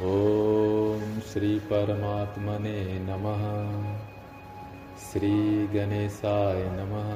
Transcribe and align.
ॐ 0.00 1.00
श्रीपरमात्मने 1.20 2.98
नमः। 2.98 3.42
श्रीगणेशाय 4.98 6.62
नमः। 6.72 7.10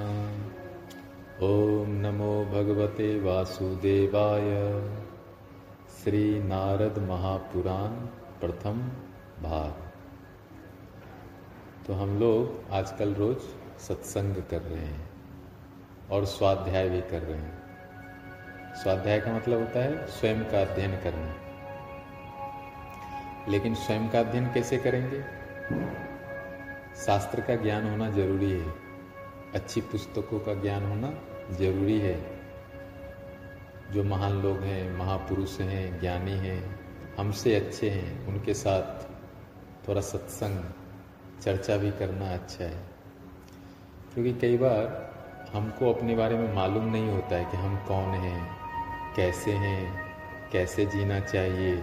ॐ 1.42 1.94
नमो 2.02 2.44
भगवते 2.44 3.20
वासुदेवाय। 3.20 4.50
श्री 5.94 6.42
नारद 6.42 6.98
महापुराण 6.98 7.94
प्रथम 8.40 8.82
भाग। 9.42 9.72
तो 11.86 11.94
हम 11.94 12.18
लोग 12.20 12.72
आजकल 12.72 13.14
रोज 13.14 13.38
सत्संग 13.78 14.42
कर 14.50 14.62
रहे 14.62 14.84
हैं 14.84 15.08
और 16.10 16.24
स्वाध्याय 16.24 16.88
भी 16.88 17.00
कर 17.00 17.22
रहे 17.22 17.38
हैं। 17.38 18.74
स्वाध्याय 18.74 19.20
का 19.20 19.32
मतलब 19.32 19.58
होता 19.58 19.80
है 19.80 20.06
स्वयं 20.06 20.44
का 20.44 20.60
अध्ययन 20.60 20.96
करना। 20.96 21.43
लेकिन 23.48 23.74
स्वयं 23.74 24.08
का 24.08 24.20
अध्ययन 24.20 24.46
कैसे 24.46 24.78
करेंगे? 24.78 25.20
शास्त्र 26.96 27.40
का 27.40 27.56
ज्ञान 27.56 27.90
होना 27.90 28.10
ज़रूरी 28.10 28.50
है। 28.50 28.74
अच्छी 29.54 29.80
पुस्तकों 29.80 30.40
का 30.40 30.54
ज्ञान 30.54 30.86
होना 30.86 31.14
ज़रूरी 31.50 32.00
है। 32.00 32.40
जो 33.90 34.04
महान 34.04 34.32
लोग 34.32 34.60
हैं, 34.60 34.98
महापुरुष 34.98 35.60
हैं, 35.60 36.00
ज्ञानी 36.00 36.32
हैं, 36.32 36.80
हमसे 37.18 37.54
अच्छे 37.54 37.90
हैं, 37.90 38.26
उनके 38.26 38.54
साथ 38.54 39.04
थोड़ा 39.88 40.00
सत्संग, 40.00 40.64
चर्चा 41.42 41.76
भी 41.76 41.90
करना 41.90 42.34
अच्छा 42.34 42.64
है। 42.64 42.82
क्योंकि 44.14 44.32
कई 44.32 44.56
बार 44.56 45.14
हमको 45.52 45.92
अपने 45.92 46.16
बारे 46.16 46.38
में 46.38 46.54
मालूम 46.54 46.84
नहीं 46.84 47.08
होता 47.08 47.36
है 47.36 47.44
कि 47.44 47.56
हम 47.56 47.76
कौन 47.76 48.08
हैं, 48.08 48.56
कैसे 49.16 49.52
हैं, 49.52 50.12
कैसे 50.52 50.86
जीना 50.86 51.20
चाहिए। 51.20 51.82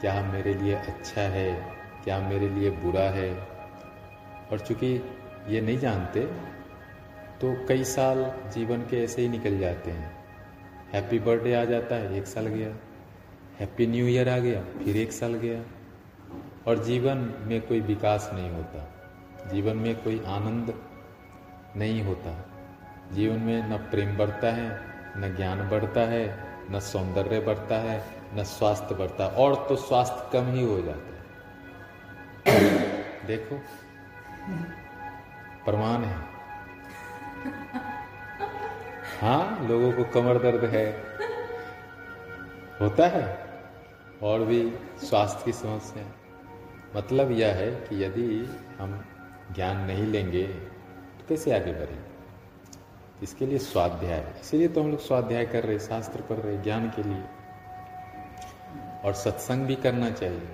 क्या 0.00 0.22
मेरे 0.22 0.54
लिए 0.54 0.74
अच्छा 0.74 1.20
है? 1.20 1.76
क्या 2.04 2.18
मेरे 2.18 2.48
लिए 2.48 2.70
बुरा 2.70 3.10
है? 3.10 3.48
और 4.52 4.58
चूँकि 4.58 5.00
ये 5.48 5.60
नहीं 5.60 5.78
जानते 5.78 6.20
तो 7.40 7.66
कई 7.66 7.84
साल 7.84 8.32
जीवन 8.54 8.78
के 8.78 9.04
ऐसे 9.04 9.22
ही 9.22 9.28
निकल 9.28 9.58
जाते 9.58 9.90
हैं। 9.90 10.24
हैप्पी 10.92 11.18
बर्थडे 11.18 11.54
आ 11.54 11.64
जाता 11.64 11.94
है, 11.94 12.18
एक 12.18 12.26
साल 12.26 12.46
गया। 12.46 12.68
हैप्पी 13.60 13.86
न्यू 13.86 14.06
ईयर 14.06 14.28
आ 14.28 14.38
गया, 14.38 14.64
फिर 14.84 14.96
एक 14.96 15.12
साल 15.12 15.34
गया। 15.34 15.62
और 16.66 16.84
जीवन 16.84 17.34
में 17.38 17.60
कोई 17.60 17.80
विकास 17.80 18.30
नहीं 18.34 18.50
होता। 18.50 18.94
जीवन 19.52 19.76
में 19.76 20.02
कोई 20.02 20.24
आनंद 20.26 20.74
नहीं 21.76 22.02
होता। 22.02 22.50
जीवन 23.12 23.36
में 23.36 23.70
न 23.70 23.76
प्रेम 23.76 24.16
बढ़ता 24.16 24.52
है, 24.52 24.80
न 25.16 25.34
ज्ञान 25.36 25.70
बढ़ता 25.70 26.00
है, 26.00 26.44
न 26.70 26.80
सौंदर्य 26.80 27.40
बढ़ता 27.40 27.76
है 27.76 28.15
न 28.34 28.44
स्वास्थ्य 28.44 28.94
बढ़ता, 28.94 29.26
और 29.26 29.54
तो 29.68 29.76
स्वास्थ्य 29.76 30.28
कम 30.32 30.50
ही 30.52 30.64
हो 30.64 30.80
जाता 30.82 31.10
है। 32.46 33.26
देखो, 33.26 33.56
प्रमाण 35.64 36.04
है। 36.04 36.16
हाँ 39.20 39.66
लोगों 39.68 39.92
को 39.92 40.04
कमर 40.12 40.38
दर्द 40.38 40.64
है। 40.64 40.86
होता 42.80 43.06
है, 43.08 43.24
और 44.22 44.40
भी 44.40 44.60
स्वास्थ्य 45.00 45.44
की 45.44 45.52
समस्या। 45.52 46.04
मतलब 46.96 47.30
यह 47.30 47.54
है 47.54 47.70
कि 47.78 48.02
यदि 48.04 48.26
हम 48.78 49.00
ज्ञान 49.54 49.76
नहीं 49.76 50.04
लेंगे 50.04 50.46
तो 50.46 51.24
कैसे 51.28 51.54
आगे 51.56 51.72
बढ़ेंगे 51.72 52.04
इसके 53.22 53.46
लिए 53.46 53.58
स्वाध्याय। 53.58 54.24
इसीलिए 54.40 54.68
तो 54.68 54.82
हम 54.82 54.90
लोग 54.90 55.00
स्वाध्याय 55.00 55.46
कर 55.46 55.64
रहे 55.64 55.78
शास्त्र 55.78 56.20
पढ़ 56.20 56.36
रहे 56.36 56.56
ज्ञान 56.58 56.88
के 56.90 57.02
लिए। 57.02 57.22
और 59.06 59.12
सत्संग 59.12 59.66
भी 59.66 59.74
करना 59.76 60.10
चाहिए। 60.10 60.48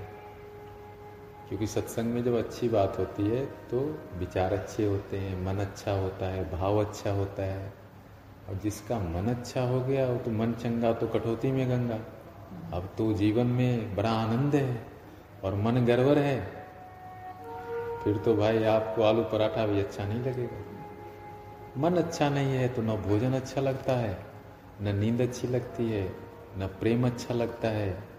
क्योंकि 1.49 1.67
सत्संग 1.67 2.05
में 2.05 2.25
जब 2.25 2.39
अच्छी 2.39 2.69
बात 2.69 2.99
होती 2.99 3.23
है 3.23 3.47
तो 3.47 4.01
विचार 4.17 4.53
अच्छे 4.53 4.87
होते 4.87 5.19
हैं, 5.19 5.45
मन 5.45 5.59
अच्छा 5.59 5.93
होता 5.93 6.27
है, 6.27 6.51
भाव 6.51 6.85
अच्छा 6.85 7.11
होता 7.11 7.43
है। 7.43 7.73
और 8.49 8.55
जिसका 8.55 8.99
मन 8.99 9.29
अच्छा 9.29 9.63
हो 9.63 9.81
गया, 9.81 10.07
वो 10.07 10.19
तो 10.19 10.31
मन 10.31 10.53
चंगा 10.53 10.93
तो 10.93 11.07
कटौती 11.07 11.53
में 11.53 11.71
गंगा। 11.71 11.99
अब 12.77 12.89
तो 12.99 13.13
जीवन 13.13 13.47
में 13.47 13.97
बड़ा 13.97 14.11
आनंद 14.11 14.55
है 14.55 14.87
और 15.45 15.55
मन 15.55 15.85
गड़बड़ 15.87 16.19
है। 16.19 16.63
फिर 18.05 18.17
तो 18.17 18.35
भाई 18.35 18.65
आपको 18.65 19.03
आलू 19.03 19.23
पराठा 19.23 19.67
भी 19.67 19.81
अच्छा 19.81 20.05
नहीं 20.05 20.21
लगेगा। 20.21 21.81
मन 21.81 21.97
अच्छा 21.97 22.29
नहीं 22.29 22.55
है 22.55 22.69
तो 22.69 22.83
न 22.83 22.87
भोजन 22.87 23.33
अच्छा 23.33 23.61
लगता 23.61 23.93
है, 23.93 24.27
न 24.81 24.97
नींद 24.97 25.21
अच्छी 25.21 25.49
लगती 25.49 25.91
है, 25.91 26.13
न 26.59 26.67
प्रेम 26.81 27.07
अच्छा 27.07 27.35
लगता 27.35 27.69
है। 27.69 28.12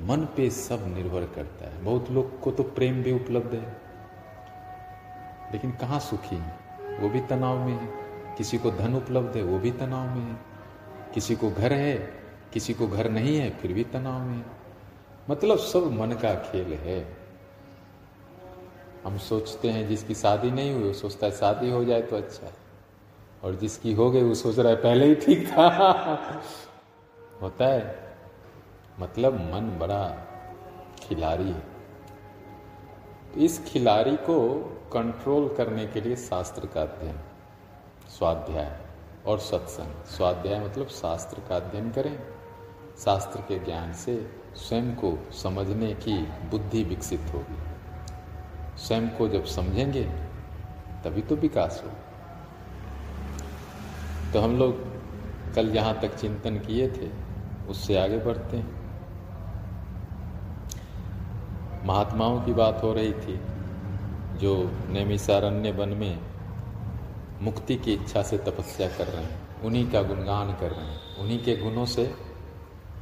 मन 0.00 0.20
पे 0.36 0.50
सब 0.50 0.94
निर्भर 0.94 1.26
करता 1.34 1.64
है। 1.64 1.84
बहुत 1.84 2.10
लोग 2.10 2.40
को 2.40 2.50
तो 2.50 2.62
प्रेम 2.62 3.02
भी 3.02 3.12
उपलब्ध 3.12 3.54
है, 3.54 3.76
लेकिन 5.52 5.70
कहाँ 5.70 6.00
सुखी 6.00 6.36
है? 6.36 6.58
वो 7.00 7.08
भी 7.08 7.20
तनाव 7.20 7.58
में 7.58 7.72
है। 7.72 7.88
किसी 8.38 8.58
को 8.58 8.70
धन 8.70 8.94
उपलब्ध 8.94 9.36
है, 9.36 9.42
वो 9.42 9.58
भी 9.58 9.70
तनाव 9.70 10.16
में 10.16 10.24
है। 10.24 10.36
किसी 11.14 11.36
को 11.36 11.50
घर 11.50 11.72
है, 11.72 11.94
किसी 12.52 12.74
को 12.74 12.86
घर 12.86 13.10
नहीं 13.10 13.36
है, 13.36 13.50
फिर 13.50 13.72
भी 13.72 13.84
तनाव 13.84 14.20
में 14.20 14.44
मतलब 15.30 15.58
सब 15.58 15.92
मन 15.92 16.12
का 16.12 16.34
खेल 16.34 16.74
है। 16.74 17.16
हम 19.04 19.18
सोचते 19.18 19.68
हैं, 19.68 19.88
जिसकी 19.88 20.14
शादी 20.14 20.50
नहीं 20.50 20.74
हुई, 20.74 20.82
वो 20.82 20.92
सोचता 20.92 21.26
है 21.26 21.32
शादी 21.32 21.70
हो 21.70 21.84
जाए 21.84 22.02
तो 22.02 22.16
अच्छा 22.16 22.46
है। 22.46 22.52
और 23.44 23.54
जिसकी 23.54 23.92
हो 23.92 24.10
गई, 24.10 24.22
वो 24.22 24.34
सोच 24.34 24.58
रहा 24.58 24.68
है, 24.68 24.76
पहले 24.76 25.06
ही 25.06 25.14
ठीक 25.14 25.48
था। 25.48 26.42
होता 27.42 27.64
है। 27.64 28.09
मतलब 28.98 29.34
मन 29.54 29.76
बड़ा 29.80 30.02
खिलाड़ी 30.98 31.44
है। 31.44 31.60
तो 33.32 33.40
इस 33.40 33.64
खिलाड़ी 33.64 34.16
को 34.16 34.38
कंट्रोल 34.92 35.48
करने 35.54 35.86
के 35.86 36.00
लिए 36.00 36.16
शास्त्र 36.16 36.66
का 36.66 36.82
अध्ययन, 36.82 37.18
स्वाध्याय 38.08 38.78
और 39.26 39.38
सत्संग। 39.38 40.04
स्वाध्याय 40.06 40.60
मतलब 40.60 40.88
शास्त्र 40.88 41.42
का 41.48 41.56
अध्ययन 41.56 41.90
करें। 41.90 42.18
शास्त्र 42.98 43.40
के 43.40 43.58
ज्ञान 43.58 43.92
से 43.92 44.16
स्वयं 44.56 44.94
को 44.94 45.18
समझने 45.32 45.92
की 45.94 46.18
बुद्धि 46.50 46.82
विकसित 46.84 47.20
होगी। 47.34 47.58
स्वयं 48.78 49.08
को 49.08 49.28
जब 49.28 49.44
समझेंगे, 49.44 50.04
तभी 51.04 51.22
तो 51.22 51.36
विकास 51.36 51.82
हो 51.84 51.90
तो 54.32 54.40
हम 54.40 54.56
लोग 54.58 54.82
कल 55.54 55.70
जहाँ 55.72 55.98
तक 56.00 56.14
चिंतन 56.14 56.58
किए 56.58 56.88
थे, 56.88 57.08
उससे 57.68 57.96
आगे 57.98 58.18
बढ़ते 58.18 58.56
हैं। 58.56 58.79
महात्माओं 61.90 62.40
की 62.40 62.52
बात 62.52 62.82
हो 62.82 62.92
रही 62.92 63.12
थी, 63.12 63.40
जो 64.38 64.70
नैमिसारण्य 64.88 65.70
वन 65.70 65.88
में 65.88 66.20
मुक्ति 67.42 67.76
की 67.76 67.92
इच्छा 67.92 68.22
से 68.22 68.38
तपस्या 68.38 68.88
कर 68.88 69.06
रहे 69.06 69.24
हैं, 69.24 69.62
उन्हीं 69.62 69.90
का 69.90 70.02
गुणगान 70.02 70.52
कर 70.54 70.70
रहे 70.70 70.86
हैं, 70.86 71.16
उन्हीं 71.16 71.44
के 71.44 71.56
गुणों 71.56 71.86
से 71.86 72.14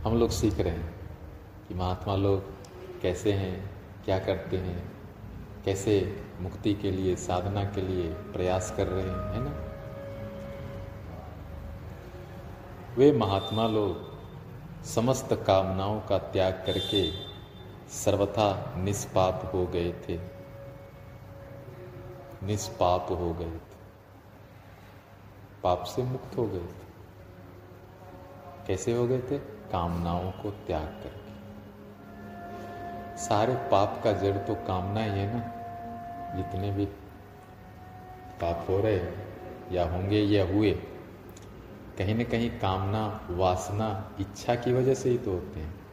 हम 0.04 0.18
लोग 0.18 0.30
सीख 0.30 0.60
रहे 0.60 0.72
हैं 0.72 0.94
कि 1.68 1.74
महात्मा 1.74 2.16
लोग 2.16 2.42
कैसे 3.00 3.32
हैं, 3.32 3.70
क्या 4.04 4.18
करते 4.18 4.56
हैं, 4.56 4.92
कैसे 5.64 6.22
मुक्ति 6.40 6.74
के 6.74 6.90
लिए, 6.90 7.16
साधना 7.16 7.64
के 7.64 7.80
लिए 7.80 8.08
प्रयास 8.08 8.74
कर 8.76 8.86
रहे 8.86 9.04
हैं, 9.04 9.32
है 9.32 9.44
ना? 9.44 9.54
वे 12.98 13.12
महात्मा 13.12 13.66
लोग 13.66 14.18
समस्त 14.84 15.44
कामनाओं 15.46 16.00
का 16.00 16.18
त्याग 16.18 16.62
करके 16.66 17.27
सर्वथा 17.88 18.74
निष्पाप 18.76 19.50
हो 19.54 19.66
गए 19.66 19.92
थे। 19.92 20.20
निष्पाप 22.46 23.06
हो 23.10 23.34
गए 23.34 23.50
थे। 23.50 23.78
पाप 25.62 25.84
से 25.84 26.02
मुक्त 26.02 26.36
हो 26.36 26.46
गए 26.46 26.66
थे। 26.66 26.88
कैसे 28.66 28.92
हो 28.92 29.06
गए 29.06 29.18
थे? 29.18 29.38
कामनाओं 29.38 30.30
को 30.30 30.50
त्याग 30.50 30.84
करके। 30.84 31.28
सारे 33.18 33.54
पाप 33.54 34.00
का 34.04 34.12
जड़ 34.12 34.36
तो 34.36 34.54
कामना 34.54 35.00
ही 35.00 35.10
है 35.10 35.34
ना? 35.34 35.58
जितने 36.36 36.70
भी 36.70 36.84
पाप 38.40 38.66
हो 38.68 38.80
रहे 38.80 39.00
या 39.76 39.90
होंगे, 39.90 40.20
या 40.20 40.46
हुए, 40.46 40.72
कहीं 41.98 42.14
न 42.14 42.24
कहीं 42.24 42.50
कामना, 42.50 43.26
वासना, 43.30 44.16
इच्छा 44.20 44.54
की 44.54 44.72
वजह 44.72 44.94
से 44.94 45.10
ही 45.10 45.18
तो 45.18 45.32
होते 45.32 45.60
हैं। 45.60 45.87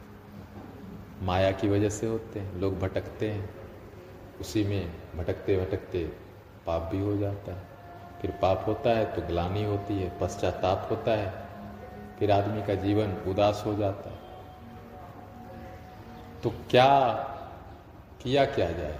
माया 1.22 1.52
की 1.52 1.68
वजह 1.68 1.88
से 1.88 2.06
होते 2.06 2.40
हैं, 2.40 2.54
लोग 2.54 2.78
भटकते 2.78 3.30
हैं। 3.30 3.50
उसी 4.40 4.64
में 4.64 4.92
भटकते 5.16 5.56
भटकते 5.56 6.04
पाप 6.66 6.82
भी 6.82 7.00
हो 7.00 7.16
जाता 7.16 7.52
है। 7.52 7.62
फिर 8.22 8.30
पाप 8.30 8.64
होता 8.66 8.90
है 8.90 9.16
तो 9.16 9.22
ग्लानी 9.22 9.64
होती 9.64 10.02
है, 10.02 10.18
पश्चाताप 10.20 10.88
होता 10.90 11.10
है। 11.10 11.46
फिर 12.18 12.30
आदमी 12.30 12.62
का 12.62 12.74
जीवन 12.74 13.12
उदास 13.12 13.62
हो 13.66 13.74
जाता 13.74 14.10
है। 14.10 14.18
तो 16.42 16.50
क्या 16.50 17.08
किया 18.22 18.44
क्या 18.44 18.70
जाए? 18.70 18.98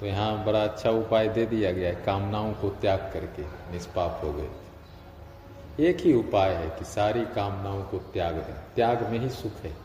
तो 0.00 0.06
यहाँ 0.06 0.44
बड़ा 0.44 0.64
अच्छा 0.64 0.90
उपाय 0.90 1.28
दे 1.28 1.46
दिया 1.46 1.72
गया 1.72 1.88
है, 1.88 2.04
कामनाओं 2.04 2.52
को 2.52 2.70
त्याग 2.70 2.98
करके 2.98 3.42
निष्पाप 3.42 4.20
हो 4.24 4.32
गए। 4.32 4.48
एक 5.80 5.96
ही 6.00 6.14
उपाय 6.14 6.54
है 6.54 6.78
कि 6.78 6.84
सारी 6.84 7.24
कामनाओं 7.24 7.82
को 7.82 7.98
त्याग 7.98 8.34
दें। 8.34 8.74
त्याग 8.76 9.08
में 9.08 9.18
ही 9.18 9.28
सुख 9.28 9.52
है। 9.52 9.81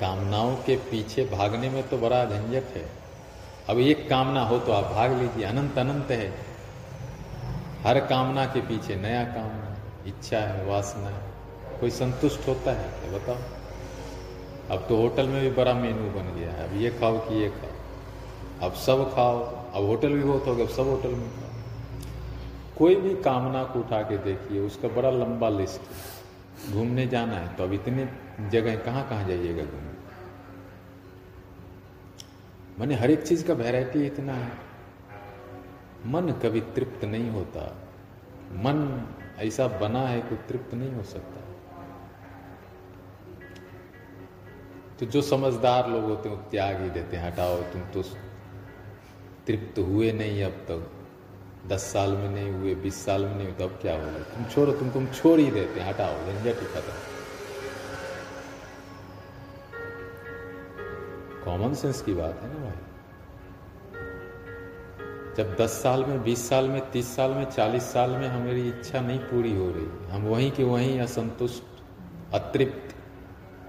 कामनाओं 0.00 0.54
के 0.56 0.76
पीछे 0.90 1.24
भागने 1.26 1.70
में 1.70 1.88
तो 1.88 1.98
बड़ा 1.98 2.24
झंझट 2.24 2.76
है। 2.76 2.84
अब 3.68 3.78
एक 3.80 4.08
कामना 4.08 4.42
हो 4.42 4.58
तो 4.58 4.72
आप 4.72 4.84
भाग 4.84 5.12
लीजिए, 5.12 5.44
अनंत 5.44 5.78
अनंत 5.78 6.10
है। 6.10 6.32
हर 7.84 7.98
कामना 8.06 8.44
के 8.46 8.60
पीछे 8.60 8.94
नया 8.96 9.22
कामना, 9.24 9.76
इच्छा 10.06 10.38
है, 10.38 10.64
वासना 10.66 11.08
है, 11.08 11.22
कोई 11.80 11.90
संतुष्ट 11.92 12.48
होता 12.48 12.72
है 12.72 12.88
तो 12.92 13.16
बताओ। 13.16 14.76
अब 14.76 14.86
तो 14.88 14.96
होटल 14.96 15.26
में 15.26 15.40
भी 15.42 15.50
बड़ा 15.52 15.74
मेनू 15.74 16.10
बन 16.12 16.34
गया 16.36 16.50
है, 16.50 16.68
अब 16.68 16.76
ये 16.76 16.90
खाओ 16.90 17.18
कि 17.18 17.42
ये 17.42 17.48
खाओ। 17.50 18.66
अब 18.66 18.74
सब 18.76 19.04
खाओ, 19.14 19.38
अब 19.74 19.86
होटल 19.86 20.08
भी 20.08 20.22
हो 20.22 20.38
गया 20.38 20.64
अब 20.64 20.70
सब 20.70 20.88
होटल 20.88 21.10
में 21.10 21.28
खाओ। 21.30 21.46
कोई 22.78 22.94
भी 22.96 23.14
कामना 23.22 23.62
को 23.64 23.78
उठा 23.78 24.00
के 24.02 24.16
देखिए, 24.24 24.60
उसका 24.60 24.88
बड़ा 24.88 25.10
लंबा 25.10 25.48
लिस्ट 25.48 25.80
है। 25.80 25.96
घूमने 26.72 27.06
जाना 27.06 27.32
है 27.32 27.56
तो 27.56 27.64
अब 27.64 27.72
इतने 27.72 28.08
जगह 28.50 28.76
कहाँ 28.76 29.08
कहाँ 29.08 29.28
जाइएगा 29.28 29.64
घूमने? 29.64 29.88
मैंने 32.78 32.94
हर 32.94 33.10
एक 33.10 33.22
चीज़ 33.22 33.46
का 33.46 33.54
वैरायटी 33.54 34.06
इतना 34.06 34.34
है। 34.34 34.52
मन 36.06 36.40
कभी 36.42 36.60
तृप्त 36.60 37.04
नहीं 37.04 37.30
होता। 37.30 37.88
मन 38.52 39.08
ऐसा 39.38 39.68
बना 39.68 40.00
है 40.00 40.20
कोई 40.20 40.38
तृप्त 40.38 40.74
नहीं 40.74 40.92
हो 40.92 41.02
सकता। 41.02 41.40
तो 45.00 45.06
जो 45.06 45.22
समझदार 45.22 45.88
लोग 45.88 46.04
होते 46.04 46.28
हैं 46.28 46.50
त्याग 46.50 46.82
ही 46.82 46.90
देते 46.90 47.16
हैं, 47.16 47.32
हटाओ, 47.32 47.62
तुम 47.62 47.80
तो 47.82 48.02
तृप्त 49.46 49.78
हुए 49.78 50.12
नहीं 50.12 50.44
अब 50.44 50.50
तक। 50.50 50.97
दस 51.68 51.82
साल 51.92 52.10
में 52.10 52.28
नहीं 52.28 52.50
हुए, 52.52 52.74
बीस 52.74 53.04
साल 53.04 53.24
में 53.24 53.34
नहीं 53.34 53.46
हुए 53.46 53.54
तो 53.54 53.64
अब 53.64 53.78
क्या 53.82 53.94
होगा? 53.94 54.18
तुम 54.26 54.44
छोड़ो, 54.44 54.72
तुम 54.72 54.90
तुम 54.90 55.06
छोड़ 55.08 55.38
ही 55.40 55.50
देते 55.50 55.80
हैं, 55.80 55.88
हटाओ 55.88 56.14
झंझट 56.26 56.60
ही? 56.60 56.66
खत्म 56.66 56.92
कॉमन 61.44 61.74
सेंस 61.74 62.00
की 62.02 62.14
बात 62.14 62.40
है 62.42 62.48
ना 62.48 62.64
भाई। 62.64 62.86
जब 65.36 65.54
10 65.56 65.70
साल 65.82 66.04
में 66.04 66.22
20 66.24 66.48
साल 66.48 66.68
में 66.68 66.80
30 66.90 67.14
साल 67.16 67.30
में 67.30 67.44
40 67.46 67.92
साल 67.92 68.10
में 68.10 68.26
हमारी 68.28 68.68
इच्छा 68.68 69.00
नहीं 69.00 69.18
पूरी 69.24 69.54
हो 69.56 69.70
रही, 69.70 69.86
हम 70.10 70.26
वहीं 70.26 70.50
के 70.52 70.64
वहीं 70.64 71.00
असंतुष्ट, 71.00 71.82
अतृप्त, 72.34 72.94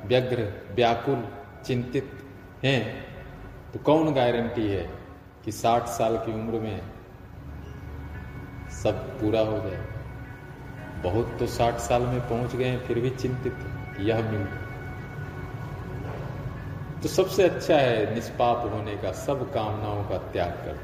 व्यग्र, 0.06 0.48
व्याकुल, 0.72 1.28
चिंतित 1.66 2.12
हैं 2.64 2.82
तो 3.74 3.80
कौन 3.80 4.14
गारंटी 4.14 4.68
है 4.68 4.84
कि 5.46 5.52
60 5.52 5.88
साल 5.88 6.18
की 6.18 6.34
उम्र 6.34 6.60
में 6.60 6.82
सब 8.84 9.22
पूरा 9.22 9.40
हो 9.40 9.58
जाए 9.58 9.86
बहुत 11.04 11.38
तो 11.40 11.48
60 11.48 11.78
साल 11.80 12.02
में 12.02 12.20
पहुँच 12.30 12.56
गए, 12.56 12.78
फिर 12.78 13.00
भी 13.00 13.10
चिंतित 13.10 13.56
यह 14.00 14.32
मिल 14.32 14.48
तो 17.04 17.10
सबसे 17.10 17.44
अच्छा 17.44 17.76
है 17.76 18.16
निष्पाप 18.16 18.72
होने 18.74 18.96
का, 18.96 19.12
सब 19.12 19.54
कामनाओं 19.54 20.04
का 20.04 20.18
त्याग 20.18 20.52
कर 20.52 20.80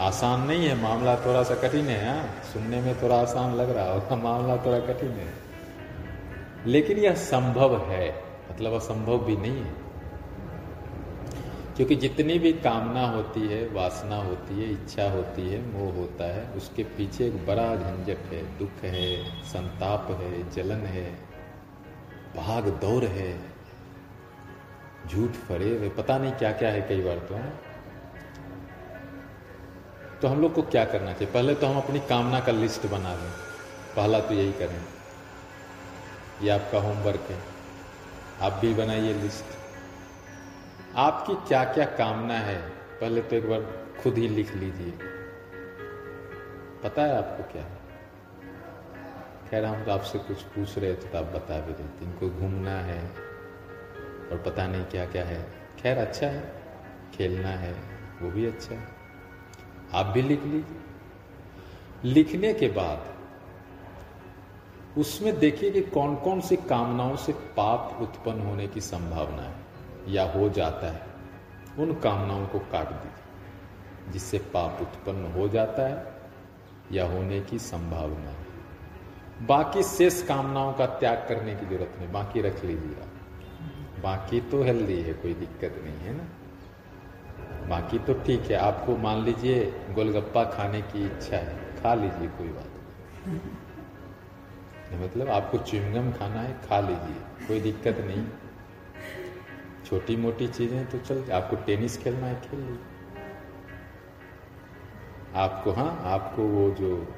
आसान 0.00 0.40
नहीं 0.40 0.66
है, 0.66 0.82
मामला 0.82 1.16
थोड़ा 1.16 1.42
सा 1.42 1.54
कठिन 1.54 1.84
है 1.84 2.18
हाँ। 2.18 2.42
सुनने 2.52 2.80
में 2.80 3.02
थोड़ा 3.02 3.20
आसान 3.20 3.54
लग 3.54 3.70
रहा 3.70 3.92
होगा, 3.92 4.16
मामला 4.24 4.56
थोड़ा 4.56 4.78
कठिन 4.80 5.10
है। 5.10 5.32
लेकिन 6.66 6.98
यह 6.98 7.14
संभव 7.14 7.90
है 7.90 8.22
मतलब 8.50 8.72
असंभव 8.72 9.18
भी 9.18 9.36
नहीं 9.36 9.64
है। 9.64 9.89
क्योंकि 11.80 11.96
जितनी 11.96 12.38
भी 12.38 12.52
कामना 12.52 13.06
होती 13.06 13.40
है, 13.40 13.68
वासना 13.68 14.16
होती 14.16 14.54
है, 14.54 14.72
इच्छा 14.72 15.10
होती 15.10 15.48
है, 15.48 15.60
मोह 15.72 15.94
होता 15.94 16.24
है, 16.24 16.50
उसके 16.50 16.82
पीछे 16.82 17.26
एक 17.26 17.46
बड़ा 17.46 17.76
झंझट 17.76 18.18
है, 18.32 18.58
दुख 18.58 18.84
है, 18.84 19.24
संताप 19.42 20.10
है, 20.10 20.50
जलन 20.50 20.86
है, 20.86 21.14
भाग 22.36 22.68
दौड़ 22.68 23.04
है, 23.04 23.40
झूठ 25.08 25.30
फरे 25.30 25.88
पता 25.88 26.18
नहीं 26.18 26.32
क्या 26.32 26.52
क्या 26.52 26.70
है 26.70 26.82
कई 26.82 27.00
बार 27.00 27.18
तो 27.18 27.34
है 27.34 27.52
तो 30.22 30.28
हम 30.28 30.40
लोग 30.40 30.54
को 30.54 30.62
क्या 30.62 30.84
करना 30.84 31.12
चाहिए? 31.12 31.32
पहले 31.34 31.54
तो 31.54 31.66
हम 31.66 31.76
अपनी 31.76 32.00
कामना 32.00 32.40
का 32.40 32.52
लिस्ट 32.52 32.86
बना 32.86 33.14
लें। 33.14 33.32
पहला 33.96 34.20
तो 34.20 34.34
यही 34.34 34.52
करें। 34.52 34.84
ये 36.42 36.50
आपका 36.50 36.78
होमवर्क 36.78 37.26
है। 37.30 37.38
आप 38.40 38.52
भी 38.52 38.74
बनाइए 38.74 39.14
लिस्ट। 39.14 39.59
आपकी 40.96 41.34
क्या 41.48 41.64
क्या 41.64 41.84
कामना 41.84 42.34
है, 42.34 42.70
पहले 42.70 43.22
तो 43.22 43.36
एक 43.36 43.48
बार 43.48 43.60
खुद 44.02 44.18
ही 44.18 44.28
लिख 44.28 44.54
लीजिए। 44.54 44.90
पता 46.82 47.02
है 47.02 47.16
आपको 47.16 47.52
क्या? 47.52 47.64
खैर, 49.50 49.64
हम 49.64 49.84
तो 49.84 49.90
आपसे 49.90 50.18
कुछ 50.18 50.42
पूछ 50.42 50.78
रहे 50.78 50.94
थे 50.94 51.08
तो 51.08 51.18
आप 51.18 51.24
बता 51.24 51.60
भी 51.60 51.72
देते 51.72 52.04
इनको 52.04 52.30
घूमना 52.30 52.70
है 52.70 53.08
और 54.30 54.42
पता 54.46 54.66
नहीं 54.66 54.84
क्या 54.84 55.06
क्या 55.06 55.24
है। 55.24 55.52
खैर 55.82 55.98
अच्छा 55.98 56.26
है। 56.26 56.60
खेलना 57.14 57.48
है, 57.48 57.72
वो 58.22 58.30
भी 58.30 58.46
अच्छा 58.46 58.74
है। 58.74 58.88
आप 59.94 60.06
भी 60.06 60.22
लिख 60.22 60.44
लीजिए। 60.44 60.80
लिखने 62.04 62.52
के 62.54 62.68
बाद 62.68 63.06
उसमें 64.98 65.38
देखिए 65.38 65.70
कि 65.70 65.80
कौन 65.80 66.16
कौन 66.16 66.40
सी 66.40 66.56
कामनाओं 66.56 67.16
से 67.16 67.32
पाप 67.32 67.98
उत्पन्न 68.00 68.40
होने 68.40 68.66
की 68.66 68.80
संभावना 68.80 69.42
है। 69.42 69.59
या 70.10 70.24
हो 70.24 70.48
जाता 70.48 70.86
है, 70.86 71.02
उन 71.78 71.94
कामनाओं 71.94 72.46
को 72.46 72.58
काट 72.58 72.88
दीजिए, 72.88 74.12
जिससे 74.12 74.38
पाप 74.38 74.78
उत्पन्न 74.80 75.32
हो 75.32 75.48
जाता 75.48 75.88
है 75.88 76.14
या 76.92 77.06
होने 77.06 77.40
की 77.40 77.58
संभावना 77.58 78.30
है। 78.30 78.50
बाकी 79.46 79.82
शेष 79.82 80.22
कामनाओं 80.22 80.72
का 80.72 80.86
त्याग 80.86 81.26
करने 81.28 81.54
की 81.54 81.66
ज़रूरत 81.66 81.94
नहीं, 81.98 82.12
बाकी 82.12 82.40
रख 82.40 82.64
लीजिए 82.64 83.02
आप 83.02 83.10
बाकी 84.02 84.40
तो 84.40 84.62
हेल्दी 84.62 85.02
है, 85.02 85.12
कोई 85.12 85.34
दिक्कत 85.34 85.80
नहीं 85.84 85.98
है 85.98 86.16
ना? 86.16 86.24
बाकी 87.68 87.98
तो 87.98 88.14
ठीक 88.14 88.40
है, 88.40 88.56
आपको 88.56 88.96
मान 88.96 89.24
लीजिए 89.24 89.74
गोलगप्पा 89.90 90.44
खाने 90.44 90.82
की 90.82 91.06
इच्छा 91.06 91.36
है, 91.36 91.82
खा 91.82 91.94
लीजिए, 91.94 92.28
कोई 92.28 92.48
बात 92.48 92.70
नहीं। 93.26 95.00
मतलब 95.04 95.28
आपको 95.28 95.58
च्युइंगम 95.58 96.12
खाना 96.12 96.40
है, 96.40 96.52
खा 96.68 96.80
लीजिए, 96.80 97.46
कोई 97.48 97.60
दिक्कत 97.60 97.98
नहीं। 98.00 98.26
छोटी 99.90 100.16
मोटी 100.16 100.46
चीज़ें 100.48 100.90
तो 100.90 100.98
चल, 100.98 101.30
आपको 101.32 101.56
टेनिस 101.56 101.96
खेलना 101.98 102.26
है, 102.26 102.34
खेल 102.40 102.60
लीजिए 102.60 102.78
आपको 105.34 105.72
हाँ 105.72 106.02
आपको 106.04 106.42
वो 106.42 106.70
जो 106.70 107.14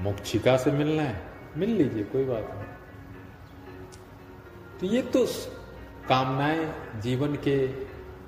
मोक्षिका 0.00 0.56
से 0.56 0.70
मिलना 0.72 1.02
है, 1.02 1.22
मिल 1.56 1.70
लीजिए, 1.70 2.04
कोई 2.04 2.24
बात 2.24 2.50
नहीं। 2.54 2.74
तो 4.80 4.86
ये 4.86 5.02
तो 5.02 5.24
कामनाएँ 6.08 6.74
जीवन 7.00 7.34
के, 7.34 7.56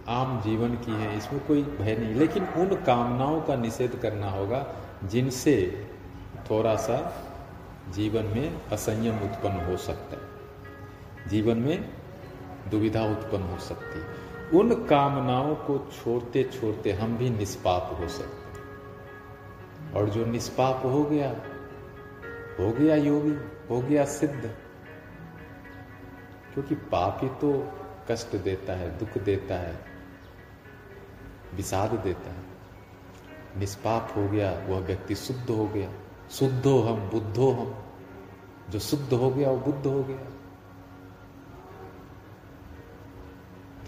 आम 0.09 0.41
जीवन 0.41 0.75
की 0.77 0.93
है, 0.93 1.17
इसमें 1.17 1.47
कोई 1.47 1.63
भय 1.63 1.97
नहीं। 1.97 2.15
लेकिन 2.15 2.45
उन 2.45 2.75
कामनाओं 2.85 3.41
का 3.41 3.57
निषेध 3.57 3.99
करना 4.03 4.31
होगा, 4.31 4.67
जिनसे 5.05 5.87
थोड़ा 6.51 6.77
सा 6.77 6.99
जीवन 7.91 8.25
में 8.25 8.61
असंयम 8.73 9.19
उत्पन्न 9.19 9.65
हो 9.67 9.77
सकता 9.77 10.17
है। 10.17 11.31
जीवन 11.31 11.59
में 11.59 11.89
दुविधा 12.71 13.05
उत्पन्न 13.05 13.43
हो 13.43 13.59
सकती। 13.59 14.29
उन 14.59 14.87
कामनाओं 14.87 15.55
को 15.55 15.79
छोड़ते 15.79 16.45
छोड़ते 16.45 16.93
हम 16.93 17.17
भी 17.17 17.31
निष्पाप 17.31 17.97
हो 18.01 18.09
सकते। 18.09 18.49
और 19.99 20.09
जो 20.09 20.27
निष्पाप 20.27 20.83
हो 20.85 21.05
गया 21.05 21.31
हो 22.61 22.73
गया 22.73 22.97
योगी, 22.97 23.35
हो 23.71 23.81
गया 23.81 24.05
सिद्ध। 24.05 24.57
क्योंकि 26.55 26.75
पाप 26.75 27.39
तो 27.41 27.73
कष्ट 28.11 28.37
देता 28.37 28.73
है, 28.73 28.99
दुख 28.99 29.19
देता 29.19 29.55
है, 29.55 29.85
विषाद 31.55 31.91
देता 31.91 32.31
है। 32.31 32.45
निष्पाप 33.57 34.13
हो 34.17 34.29
गया, 34.29 34.51
वह 34.51 34.79
व्यक्ति 34.81 35.15
शुद्ध 35.15 35.51
हो 35.51 35.69
गया। 35.69 35.93
शुद्धो 36.31 36.81
हम, 36.81 37.11
बुद्धो 37.11 37.51
हम। 37.51 37.75
जो 38.71 38.79
शुद्ध 38.79 39.13
हो 39.13 39.31
गया, 39.31 39.51
वो 39.51 39.57
बुद्ध 39.57 39.87
हो 39.87 40.05
गया। 40.05 40.38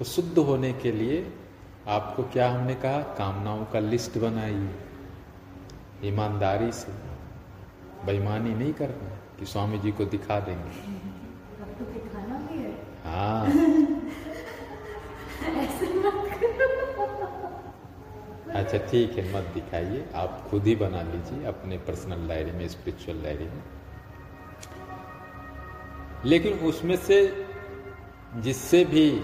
तो 0.01 0.05
शुद्ध 0.05 0.39
होने 0.39 0.73
के 0.73 0.93
लिए 0.93 1.33
आपको 1.89 2.23
क्या 2.23 2.51
हमने 2.51 2.75
कहा? 2.75 3.03
कामनाओं 3.03 3.65
का 3.65 3.81
लिस्ट 3.81 4.19
बनाइए 4.19 4.75
ईमानदारी 6.05 6.73
से। 6.73 6.93
बेईमानी 8.07 8.55
नहीं 8.55 8.73
करना 8.73 9.19
कि 9.39 9.47
स्वामी 9.47 9.79
जी 9.79 9.93
को 9.93 10.05
दिखा 10.05 10.41
देंगे। 10.41 10.71
हाँ। 13.05 13.47
अच्छा 18.55 18.79
ठीक 18.79 19.13
है 19.13 19.37
मत 19.37 19.51
दिखाइए। 19.55 20.09
आप 20.15 20.47
खुद 20.51 20.67
ही 20.67 20.77
बना 20.77 21.03
लीजिए 21.03 21.45
अपने 21.45 21.79
पर्सनल 21.79 22.29
डायरी 22.29 22.51
में 22.51 22.69
स्पिरिचुअल 22.69 23.23
डायरी 23.23 23.45
में। 23.45 23.63
लेकिन 26.25 26.53
उसमें 26.53 26.97
से 26.97 27.47
जिससे 28.37 28.85
भी 28.85 29.23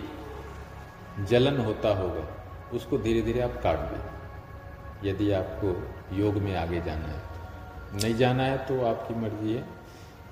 जलन 1.21 1.59
होता 1.59 1.89
होगा, 1.95 2.27
उसको 2.73 2.99
धीरे 2.99 3.23
धीरे 3.23 3.41
आप 3.41 3.61
काट 3.63 3.79
दें। 3.79 5.09
यदि 5.09 5.31
आपको 5.33 6.17
योग 6.17 6.35
में 6.35 6.55
आगे 6.57 6.81
जाना 6.81 7.09
है, 7.09 7.21
नहीं 7.95 8.15
जाना 8.15 8.43
है 8.43 8.59
तो 8.59 8.85
आपकी 8.87 9.15
मर्ज़ी 9.15 9.55
है, 9.55 9.63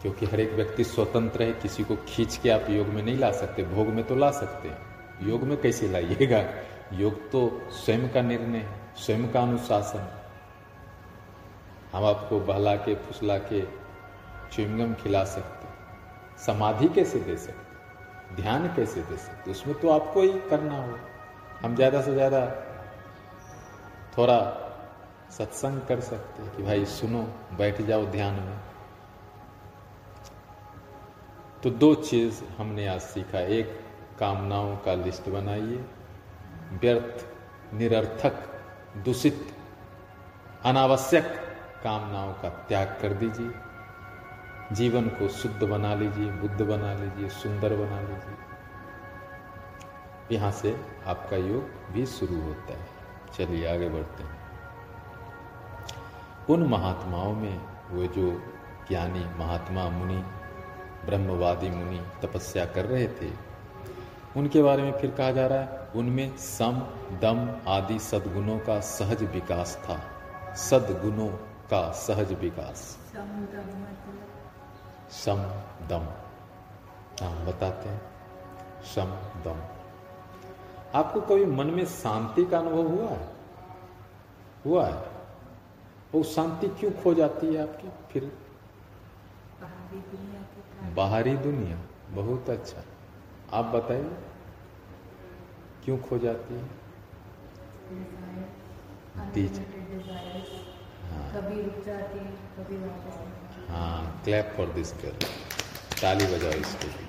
क्योंकि 0.03 0.27
हर 0.27 0.41
एक 0.41 0.53
व्यक्ति 0.53 0.85
स्वतंत्र 0.85 1.43
है, 1.43 1.53
किसी 1.53 1.85
को 1.85 1.97
खींच 2.09 2.37
के 2.37 2.51
आप 2.51 2.71
योग 2.71 2.87
में 2.87 3.03
नहीं 3.03 3.19
ला 3.19 3.31
सकते, 3.33 3.63
भोग 3.65 3.89
में 3.89 4.05
तो 4.05 4.17
ला 4.17 4.31
सकते 4.31 4.69
हैं। 4.69 4.79
योग 5.23 5.43
में 5.43 5.57
कैसे 5.61 5.89
लाइएगा? 5.89 6.45
योग 6.93 7.31
तो 7.31 7.69
स्वयं 7.73 8.09
का 8.09 8.23
निर्णय 8.23 8.59
है, 8.59 8.81
स्वयं 8.97 9.29
का 9.29 9.43
अनुशासन। 9.43 10.09
हम 11.93 12.05
आपको 12.05 12.41
बहला 12.41 12.75
के, 12.77 12.95
फुसला 12.95 13.39
के, 13.39 13.61
च्युइंगम 14.53 14.95
खिला 14.95 15.25
सकते 15.25 15.69
समाधि 16.45 16.89
कैसे 16.89 17.19
दे 17.19 17.37
सकते 17.37 17.64
ध्यान 18.37 18.67
कैसे 18.77 19.01
दे 19.01 19.17
सकते? 19.17 19.51
उसमें 19.51 19.79
तो 19.81 19.89
आपको 19.91 20.21
ही 20.21 20.33
करना 20.51 20.77
हो 20.77 20.99
हम 21.63 21.75
ज़्यादा 21.77 22.01
से 22.03 22.15
ज़्यादा 22.15 22.47
थोड़ा 24.19 24.39
सत्संग 25.31 25.81
कर 25.81 26.01
सकते 26.01 26.57
कि 26.57 26.63
भाई 26.63 26.85
सुनो, 26.85 27.23
बैठ 27.59 27.81
जाओ 27.83 28.05
ध्यान 28.07 28.35
में। 28.35 28.59
तो 31.63 31.71
दो 31.73 31.95
चीज़ 31.95 32.43
हमने 32.59 32.87
आज 32.87 33.01
सीखा। 33.01 33.41
एक, 33.41 33.81
कामनाओं 34.19 34.77
का 34.77 34.95
लिस्ट 34.95 35.29
बनाइए। 35.29 35.85
व्यर्थ, 36.75 37.25
निरर्थक, 37.75 38.43
दूषित, 39.05 39.47
अनावश्यक 40.65 41.25
कामनाओं 41.85 42.33
का 42.33 42.49
त्याग 42.69 42.99
कर 43.03 43.13
दीजिए। 43.15 43.49
जीवन 44.73 45.09
को 45.09 45.29
शुद्ध 45.29 45.63
बना 45.63 45.95
लीजिए, 45.95 46.31
बुद्ध 46.31 46.61
बना 46.61 46.95
लीजिए, 46.95 47.29
सुंदर 47.29 47.77
बना 47.77 48.01
लीजिए। 48.01 48.37
यहाँ 50.37 50.53
से 50.53 50.81
आपका 51.07 51.37
योग 51.37 51.93
भी 51.93 52.07
शुरू 52.07 52.41
होता 52.41 52.73
है। 52.73 52.87
चलिए 53.35 53.75
आगे 53.75 53.89
बढ़ते 53.89 54.23
हैं। 54.23 54.45
उन 56.51 56.63
महात्माओं 56.63 57.33
में 57.33 57.61
वो 57.91 58.07
जो 58.07 58.43
ज्ञानी 58.89 59.25
महात्मा 59.39 59.89
मुनि, 59.89 60.25
ब्रह्मवादी 61.07 61.71
मुनि 61.71 62.03
तपस्या 62.23 62.65
कर 62.67 62.85
रहे 62.85 63.09
थे, 63.09 63.55
उनके 64.37 64.63
बारे 64.63 64.83
में 64.83 64.93
फिर 64.93 65.11
कहा 65.11 65.31
जा 65.31 65.47
रहा 65.47 65.59
है, 65.59 65.89
उनमें 65.97 66.37
सम, 66.37 66.73
दम 67.13 67.71
आदि 67.71 67.99
सदगुणों 67.99 68.59
का 68.59 68.81
सहज 68.81 69.23
विकास 69.23 69.83
था। 69.85 70.03
सदगुणों 70.55 71.29
का 71.71 71.91
सहज 71.91 72.33
विकास। 72.33 72.99
सम 75.11 75.37
दम। 75.89 76.07
हाँ 77.25 77.47
बताते 77.47 77.89
हैं। 77.89 78.03
सम 78.83 79.07
दम। 79.43 79.63
आपको 80.95 81.21
कभी 81.21 81.45
मन 81.45 81.67
में 81.67 81.85
शांति 81.85 82.45
का 82.45 82.59
अनुभव 82.59 82.89
हुआ 82.89 83.11
है? 83.11 83.29
हुआ 84.67 84.87
है। 84.87 85.11
वो 86.15 86.23
शांति 86.23 86.69
क्यों 86.69 86.93
खो 86.93 87.15
जाती 87.15 87.55
है 87.55 87.63
आपकी 87.63 87.89
फिर? 88.13 88.39
बाहरी 90.95 91.37
दुनिया 91.37 91.79
बहुत 92.11 92.51
अच्छा। 92.51 92.83
आप 93.53 93.65
बताइए 93.65 94.17
क्यों 95.85 95.99
खो 95.99 96.19
जाती 96.19 96.55
है? 96.55 96.85
दीजिए 99.33 99.65
हाँ। 101.03 101.33
कभी 101.35 101.63
रुक 101.63 101.85
जाती 101.85 102.19
है 102.19 102.25
कभी 102.25 102.77
वापस 102.77 103.44
हाँ 103.69 104.21
क्लैप 104.25 104.55
फॉर 104.57 104.67
दिस 104.67 104.93
गर्ल 104.93 105.27
ताली 106.03 106.27
बजाओ 106.27 106.51
इसके 106.51 106.87
लिए 106.87 107.03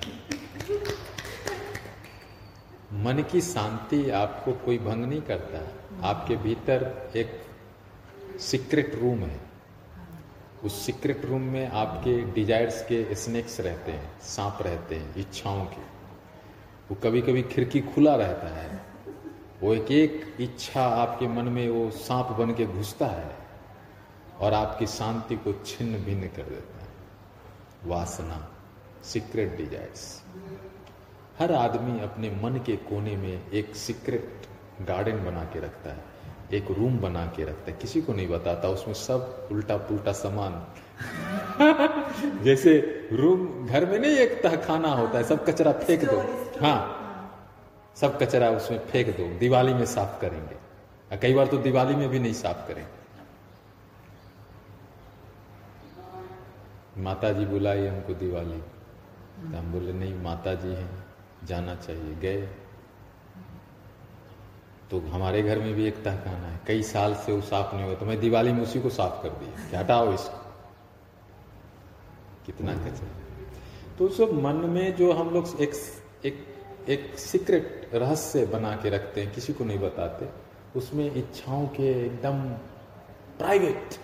मन 2.92 3.22
की 3.32 3.40
शांति 3.40 4.10
आपको 4.10 4.52
कोई 4.52 4.78
भंग 4.78 5.04
नहीं 5.04 5.22
करता। 5.22 6.08
आपके 6.08 6.36
भीतर 6.36 7.12
एक 7.16 7.42
सीक्रेट 8.40 8.94
रूम 8.94 9.18
है। 9.18 9.40
उस 10.64 10.86
सीक्रेट 10.86 11.24
रूम 11.24 11.42
में 11.42 11.70
आपके 11.70 12.22
डिजायर्स 12.32 12.82
के 12.82 13.14
स्नेक्स 13.14 13.60
रहते 13.60 13.92
हैं, 13.92 14.20
सांप 14.20 14.58
रहते 14.62 14.94
हैं, 14.94 15.16
इच्छाओं 15.16 15.64
के। 15.64 15.82
वो 16.90 16.94
कभी 16.94 17.20
कभी 17.20 17.42
खिड़की 17.42 17.80
खुला 17.80 18.14
रहता 18.16 18.48
है। 18.56 18.80
वो 19.62 19.74
एक 19.74 19.90
एक 19.90 20.36
इच्छा 20.40 20.86
आपके 20.86 21.28
मन 21.28 21.44
में 21.44 21.68
वो 21.68 21.90
सांप 21.90 22.26
बन 22.26 22.54
के 22.54 22.66
घुसता 22.66 23.06
है। 23.06 23.45
और 24.40 24.54
आपकी 24.54 24.86
शांति 24.86 25.36
को 25.36 25.52
छिन्न 25.66 25.98
भिन्न 26.04 26.22
कर 26.22 26.42
देता 26.42 26.80
है। 26.80 26.88
वासना 27.86 28.52
सीक्रेट 29.04 29.56
डिजायर्स 29.56 30.22
हर 31.38 31.52
आदमी 31.52 32.00
अपने 32.00 32.30
मन 32.30 32.62
के 32.66 32.76
कोने 32.76 33.16
में 33.16 33.50
एक 33.50 33.76
सीक्रेट 33.76 34.46
गार्डन 34.82 35.24
बना 35.24 35.44
के 35.44 35.60
रखता 35.60 35.90
है 35.90 36.04
एक 36.52 36.70
रूम 36.70 36.98
बना 36.98 37.26
के 37.26 37.44
रखता 37.44 37.72
है। 37.72 37.78
किसी 37.78 38.02
को 38.02 38.12
नहीं 38.12 38.28
बताता 38.28 38.68
उसमें 38.68 38.94
सब 38.94 39.48
उल्टा 39.52 39.76
पुल्टा 39.76 40.12
सामान। 40.12 40.66
जैसे 42.44 42.78
रूम 43.12 43.66
घर 43.66 43.86
में 43.86 43.98
नहीं 43.98 44.12
एक 44.12 44.42
तहखाना 44.42 44.88
होता 44.88 45.18
है 45.18 45.24
सब 45.24 45.46
कचरा 45.46 45.72
फेंक 45.72 46.04
दो। 46.04 46.20
हाँ। 46.66 46.92
सब 47.96 48.18
कचरा 48.18 48.50
उसमें 48.50 48.78
फेंक 48.78 49.16
दो 49.16 49.38
दिवाली 49.38 49.74
में 49.74 49.86
साफ़ 49.86 50.20
करेंगे। 50.20 51.16
कई 51.16 51.34
बार 51.34 51.46
तो 51.46 51.58
दिवाली 51.58 51.94
में 51.94 52.08
भी 52.08 52.18
नहीं 52.18 52.32
साफ़ 52.32 52.68
करेंगे 52.68 53.05
माता 56.98 57.32
जी 57.32 57.44
बुलाई 57.46 57.86
हमको 57.86 58.14
दिवाली। 58.14 58.58
तो 59.42 59.56
हम 59.58 59.72
बोले 59.72 59.92
नहीं 59.92 60.14
माता 60.14 60.54
जी 60.54 60.68
हैं 60.68 60.90
जाना 61.44 61.74
चाहिए। 61.74 62.14
गए। 62.14 62.48
तो 64.90 65.00
हमारे 65.00 65.42
घर 65.42 65.58
में 65.58 65.74
भी 65.74 65.86
एक 65.86 66.02
तहखाना 66.04 66.48
है। 66.48 66.60
कई 66.66 66.82
साल 66.82 67.14
से 67.14 67.32
वो 67.32 67.40
साफ़ 67.40 67.74
नहीं 67.74 67.84
हुआ 67.84 67.94
तो 67.94 68.06
मैं 68.06 68.18
दिवाली 68.20 68.52
में 68.52 68.62
उसी 68.62 68.80
को 68.80 68.90
साफ़ 68.90 69.22
कर 69.22 69.28
दिया 69.28 69.68
कि 69.70 69.76
हटाओ 69.76 70.12
इसको। 70.14 70.44
कितना 72.46 72.74
कचरा। 72.74 73.08
तो 73.98 74.08
सब 74.08 74.32
मन 74.42 74.56
में 74.70 74.96
जो 74.96 75.12
हम 75.12 75.30
लोग 75.30 75.60
एक 75.60 75.74
एक 76.24 76.44
एक 76.88 77.18
सीक्रेट 77.18 77.90
रहस्य 77.94 78.46
बना 78.46 78.76
के 78.76 78.90
रखते 78.90 79.22
हैं 79.22 79.34
किसी 79.34 79.52
को 79.52 79.64
नहीं 79.64 79.78
बताते 79.78 80.28
उसमें 80.76 81.14
इच्छाओं 81.14 81.66
के 81.68 82.06
एकदम 82.06 82.42
प्राइवेट 83.38 83.94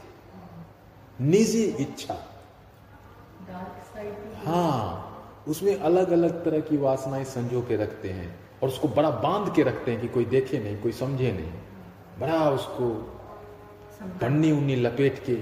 निजी 1.20 1.64
इच्छा। 1.80 2.16
हाँ 4.44 5.44
उसमें 5.49 5.80
अलग 5.80 6.11
अलग 6.11 6.44
तरह 6.44 6.61
की 6.61 6.76
वासनाएँ 6.76 7.25
संजो 7.25 7.62
के 7.62 7.76
रखते 7.76 8.09
हैं 8.11 8.38
और 8.62 8.68
उसको 8.68 8.88
बड़ा 8.88 9.11
बाँध 9.11 9.54
के 9.54 9.62
रखते 9.62 9.92
हैं 9.92 10.00
कि 10.00 10.09
कोई 10.09 10.25
देखे 10.25 10.59
नहीं 10.59 10.80
कोई 10.82 10.92
समझे 10.92 11.32
नहीं। 11.32 11.52
बड़ा 12.21 12.50
उसको 12.50 12.88
पन्नी 14.21 14.50
उन्नी 14.52 14.76
लपेट 14.76 15.18
के 15.25 15.32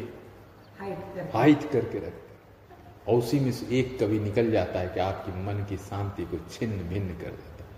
हाइट 1.32 1.70
करके 1.72 1.98
रखते 1.98 3.12
और 3.12 3.18
उसी 3.18 3.40
में 3.40 3.52
से 3.52 3.78
एक 3.78 3.98
कभी 4.02 4.18
निकल 4.18 4.50
जाता 4.50 4.80
है 4.80 4.88
कि 4.88 5.00
आपकी 5.00 5.32
मन 5.32 5.64
की 5.68 5.76
शांति 5.76 6.24
को 6.24 6.38
छिन्न 6.50 6.88
भिन्न 6.88 7.08
कर 7.08 7.30
देता 7.30 7.64
है। 7.64 7.68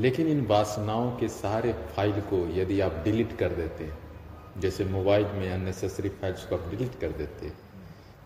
लेकिन 0.00 0.26
इन 0.26 0.46
वासनाओं 0.46 1.10
के 1.16 1.28
सारे 1.28 1.72
फ़ाइल 1.72 2.20
को 2.20 2.46
यदि 2.50 2.80
आप 2.80 3.00
डिलीट 3.04 3.36
कर 3.38 3.48
देते 3.48 3.84
हैं 3.84 3.98
जैसे 4.58 4.84
मोबाइल 4.84 5.26
में 5.26 5.52
अननेसेसरी 5.52 6.08
फाइल्स 6.08 6.44
को 6.44 6.56
आप 6.56 6.68
डिलीट 6.68 7.00
कर 7.00 7.08
देते 7.08 7.52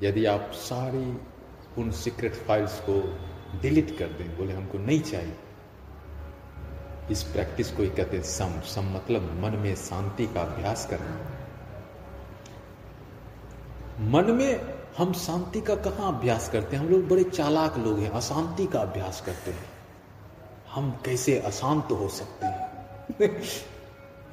यदि 0.02 0.24
आप 0.24 0.50
सारी 0.54 1.18
उन 1.82 1.90
सीक्रेट 1.90 2.34
फाइल्स 2.34 2.80
को 2.80 3.18
डिलीट 3.62 3.98
कर 3.98 4.06
दें, 4.06 4.38
बोले 4.38 4.52
हमको 4.52 4.78
नहीं 4.78 5.00
चाहिए। 5.00 5.36
इस 7.10 7.22
प्रैक्टिस 7.22 7.70
को 7.70 7.82
ही 7.82 7.90
कहते 7.90 8.16
हैं 8.16 8.24
सम। 8.24 8.60
सम 8.60 8.84
मतलब 8.84 9.42
मन 9.42 9.50
में 9.50 9.74
शांति 9.74 10.26
का 10.26 10.40
अभ्यास 10.40 10.86
करना। 10.86 11.20
मन 14.00 14.30
में 14.30 14.74
हम 14.98 15.12
शांति 15.12 15.60
का 15.60 15.74
कहाँ 15.74 16.18
अभ्यास 16.18 16.48
करते 16.48 16.76
हैं? 16.76 16.84
हम 16.84 16.90
लोग 16.90 17.08
बड़े 17.08 17.24
चालाक 17.24 17.78
लोग 17.78 17.98
हैं, 17.98 18.10
अशांति 18.10 18.66
का 18.66 18.80
अभ्यास 18.80 19.20
करते 19.20 19.50
हैं। 19.50 19.66
हम 20.70 20.90
कैसे 20.90 21.38
अशांत 21.38 21.88
हो 21.90 22.08
सकते 22.08 22.46
हैं? 22.46 23.42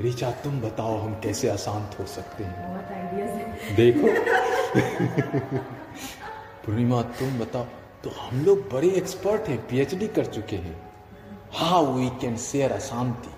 रिचा 0.01 0.31
तुम 0.31 0.61
बताओ 0.61 0.97
हम 0.97 1.13
कैसे 1.13 1.49
अशांत 1.49 1.99
हो 1.99 2.05
सकते 2.05 2.43
हैं? 2.43 2.69
बहुत 2.69 2.85
आइडियाज़ 2.85 3.29
है। 3.29 3.75
देखो। 3.75 4.07
पूर्णिमा 6.65 7.01
तुम 7.01 7.39
बताओ। 7.39 7.63
तो 8.03 8.09
हम 8.09 8.41
लोग 8.41 8.69
बड़े 8.69 8.89
एक्सपर्ट 8.89 9.41
हैं 9.41 9.67
पीएचडी 9.67 10.07
कर 10.07 10.25
चुके 10.25 10.55
हैं। 10.55 10.93
हाउ 11.53 11.93
वी 11.93 12.09
कैन 12.09 12.37
शेयर 12.37 12.71
अशांति? 12.71 13.29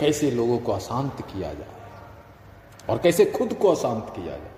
कैसे 0.00 0.30
लोगों 0.30 0.58
को 0.58 0.72
अशांत 0.72 1.20
किया 1.20 1.54
जाए? 1.54 1.68
और 2.90 2.98
कैसे 2.98 3.24
खुद 3.24 3.54
को 3.54 3.68
अशांत 3.68 4.12
किया 4.16 4.36
जाए? 4.36 4.50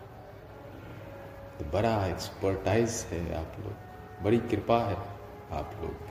तो 1.59 1.65
बड़ा 1.65 2.07
एक्सपर्टाइज 2.07 3.07
है 3.11 3.39
आप 3.39 3.57
लोग। 3.61 3.73
बड़ी 4.25 4.39
कृपा 4.39 4.79
है 4.79 4.97
आप 5.53 5.73
लोग। 5.83 6.06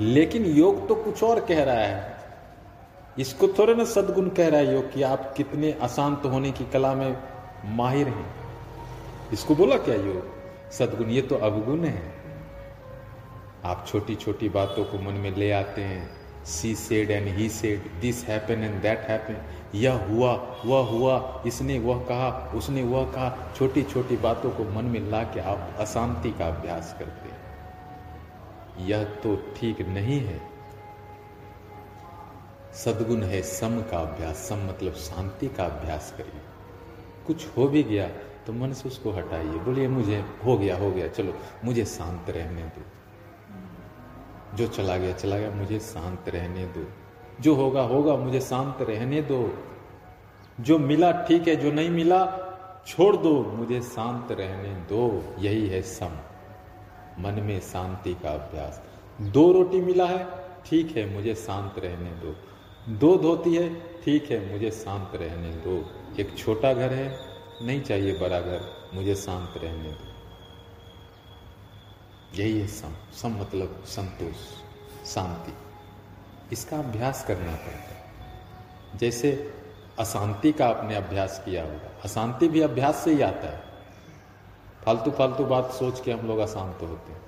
लेकिन 0.00 0.44
योग 0.44 0.88
तो 0.88 0.94
कुछ 0.94 1.22
और 1.22 1.40
कह 1.40 1.64
रहा 1.64 1.74
है। 1.74 2.16
इसको 3.18 3.48
थोड़े 3.48 3.74
ना 3.74 3.84
सदगुण 3.84 4.28
कह 4.28 4.48
रहा 4.48 4.60
है 4.60 4.74
योग 4.74 4.92
कि 4.92 5.02
आप 5.02 5.34
कितने 5.36 5.72
अशांत 5.72 6.22
होने 6.24 6.50
की 6.50 6.64
कला 6.64 6.94
में 6.94 7.16
माहिर 7.64 8.08
हैं। 8.08 8.34
इसको 9.32 9.54
बोला 9.54 9.76
क्या 9.76 9.94
योग? 9.94 10.36
सदगुण, 10.72 11.08
ये 11.08 11.22
तो 11.22 11.36
अवगुण 11.36 11.84
है। 11.84 12.14
आप 13.64 13.84
छोटी 13.88 14.14
छोटी 14.14 14.48
बातों 14.48 14.84
को 14.84 14.98
मन 14.98 15.12
में 15.12 15.36
ले 15.36 15.50
आते 15.50 15.82
हैं। 15.82 16.10
She 16.44 16.74
said 16.74 17.10
and 17.10 17.28
he 17.28 17.48
said 17.48 18.00
this 18.00 18.24
happen 18.24 18.64
and 18.64 18.82
that 18.82 18.98
happen 18.98 19.36
यह 19.74 19.92
हुआ, 19.92 20.32
वह 20.66 20.86
हुआ, 20.86 21.42
इसने 21.46 21.78
वह 21.78 22.04
कहा, 22.04 22.52
उसने 22.54 22.82
वह 22.82 23.04
कहा। 23.04 23.52
छोटी 23.56 23.82
छोटी 23.82 24.16
बातों 24.16 24.50
को 24.50 24.64
मन 24.64 24.84
में 24.84 25.10
ला 25.10 25.22
के 25.22 25.40
आप 25.40 25.76
अशांति 25.78 26.30
का 26.30 26.46
अभ्यास 26.46 26.96
करते 26.98 27.28
हैं। 27.28 27.35
यह 28.78 29.04
तो 29.04 29.36
ठीक 29.36 29.80
नहीं 29.80 30.20
है। 30.20 30.40
सदगुण 32.74 33.22
है 33.22 33.42
सम 33.42 33.80
का 33.80 33.98
अभ्यास, 33.98 34.36
सम 34.36 34.56
मतलब 34.56 34.92
शांति 34.92 35.48
का 35.48 35.64
अभ्यास 35.64 36.14
करिए। 36.18 36.40
कुछ 37.26 37.46
हो 37.56 37.68
भी 37.68 37.82
गया 37.82 38.08
तो 38.46 38.52
मन 38.52 38.72
से 38.72 38.88
उसको 38.88 39.10
हटाइए। 39.10 39.58
बोलिए, 39.58 39.88
मुझे 39.88 40.24
हो 40.44 40.58
गया 40.58 40.76
हो 40.76 40.90
गया, 40.90 41.08
चलो, 41.08 41.34
मुझे 41.64 41.84
शांत 41.84 42.30
रहने 42.30 42.62
दो। 42.62 42.82
जो 44.56 44.66
चला 44.66 44.96
गया 44.96 45.12
चला 45.12 45.38
गया, 45.38 45.50
मुझे 45.50 45.80
शांत 45.80 46.28
रहने 46.28 46.66
दो। 46.66 46.86
जो 47.40 47.54
होगा 47.54 47.82
होगा, 47.82 48.16
मुझे 48.16 48.40
शांत 48.40 48.76
रहने 48.80 49.22
दो। 49.22 49.58
जो 50.60 50.78
मिला, 50.78 51.12
ठीक 51.12 51.48
है, 51.48 51.56
जो 51.56 51.72
नहीं 51.72 51.90
मिला, 51.90 52.42
छोड़ 52.86 53.16
दो, 53.16 53.42
मुझे 53.42 53.80
शांत 53.82 54.32
रहने 54.32 54.74
दो। 54.74 55.34
यही 55.38 55.68
है 55.68 55.82
सम। 55.82 56.16
मन 57.18 57.34
में 57.34 57.60
शांति 57.60 58.14
का 58.14 58.30
अभ्यास। 58.30 58.82
दो 59.20 59.52
रोटी 59.52 59.80
मिला 59.80 60.06
है, 60.06 60.26
ठीक 60.66 60.96
है, 60.96 61.14
मुझे 61.14 61.34
शांत 61.34 61.74
रहने 61.78 62.10
दो। 62.10 62.36
दो 62.88 63.16
धोती 63.18 63.54
है, 63.54 63.74
ठीक 64.02 64.30
है, 64.30 64.52
मुझे 64.52 64.70
शांत 64.70 65.10
रहने 65.14 65.50
दो। 65.50 65.90
एक 66.20 66.38
छोटा 66.38 66.72
घर 66.72 66.92
है, 66.92 67.18
नहीं 67.62 67.80
चाहिए 67.80 68.18
बड़ा 68.18 68.40
घर, 68.40 68.90
मुझे 68.94 69.14
शांत 69.14 69.54
रहने 69.56 69.90
दो। 69.90 70.12
यही 72.38 72.60
है 72.60 72.66
सम 72.66 72.94
सम 73.22 73.40
मतलब 73.40 73.84
संतोष, 73.86 74.36
शांति। 75.08 75.52
इसका 76.52 76.78
अभ्यास 76.78 77.24
करना 77.26 77.52
पड़ता 77.52 77.94
है। 77.94 78.98
जैसे 78.98 79.52
अशांति 79.98 80.52
का 80.52 80.66
आपने 80.66 80.94
अभ्यास 80.94 81.42
किया 81.44 81.62
होगा, 81.62 82.00
अशांति 82.04 82.48
भी 82.48 82.60
अभ्यास 82.60 82.96
से 82.96 83.14
ही 83.14 83.22
आता 83.22 83.48
है। 83.48 83.65
फालतू 84.86 85.10
फालतू 85.10 85.44
बात 85.44 85.70
सोच 85.74 86.00
के 86.00 86.12
हम 86.12 86.26
लोग 86.28 86.38
अशांत 86.38 86.82
होते 86.82 87.12
हैं। 87.12 87.20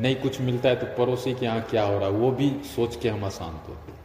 नहीं 0.00 0.16
कुछ 0.16 0.40
मिलता 0.40 0.68
है 0.68 0.76
तो 0.76 0.86
पड़ोसी 0.96 1.32
के 1.34 1.46
यहाँ 1.46 1.60
क्या 1.70 1.82
हो 1.84 1.98
रहा 1.98 2.08
है, 2.08 2.10
वो 2.10 2.30
भी 2.30 2.50
सोच 2.66 2.96
के 2.96 3.08
हम 3.08 3.24
अशांत 3.26 3.68
होते 3.68 3.92
हैं। 3.92 4.00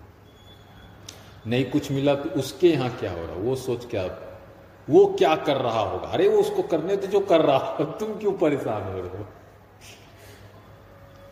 नहीं 1.47 1.65
कुछ 1.65 1.91
मिला 1.91 2.15
तो 2.15 2.29
उसके 2.39 2.69
यहाँ 2.69 2.89
क्या 2.91 3.11
हो 3.11 3.17
रहा 3.17 3.35
है, 3.35 3.41
वो 3.41 3.55
सोच 3.57 3.85
के 3.85 3.97
आप, 3.97 4.23
वो 4.87 5.05
क्या 5.17 5.35
कर 5.37 5.57
रहा 5.57 5.81
होगा? 5.81 6.07
अरे 6.07 6.27
वो 6.27 6.39
उसको 6.39 6.63
करने 6.63 6.95
तो 6.95 7.07
जो 7.07 7.19
कर 7.21 7.41
रहा 7.41 7.57
हो, 7.57 7.85
तुम 7.85 8.17
क्यों 8.19 8.33
परेशान 8.39 8.83
हो 8.83 8.99
रहे 8.99 9.17
हो? 9.17 9.25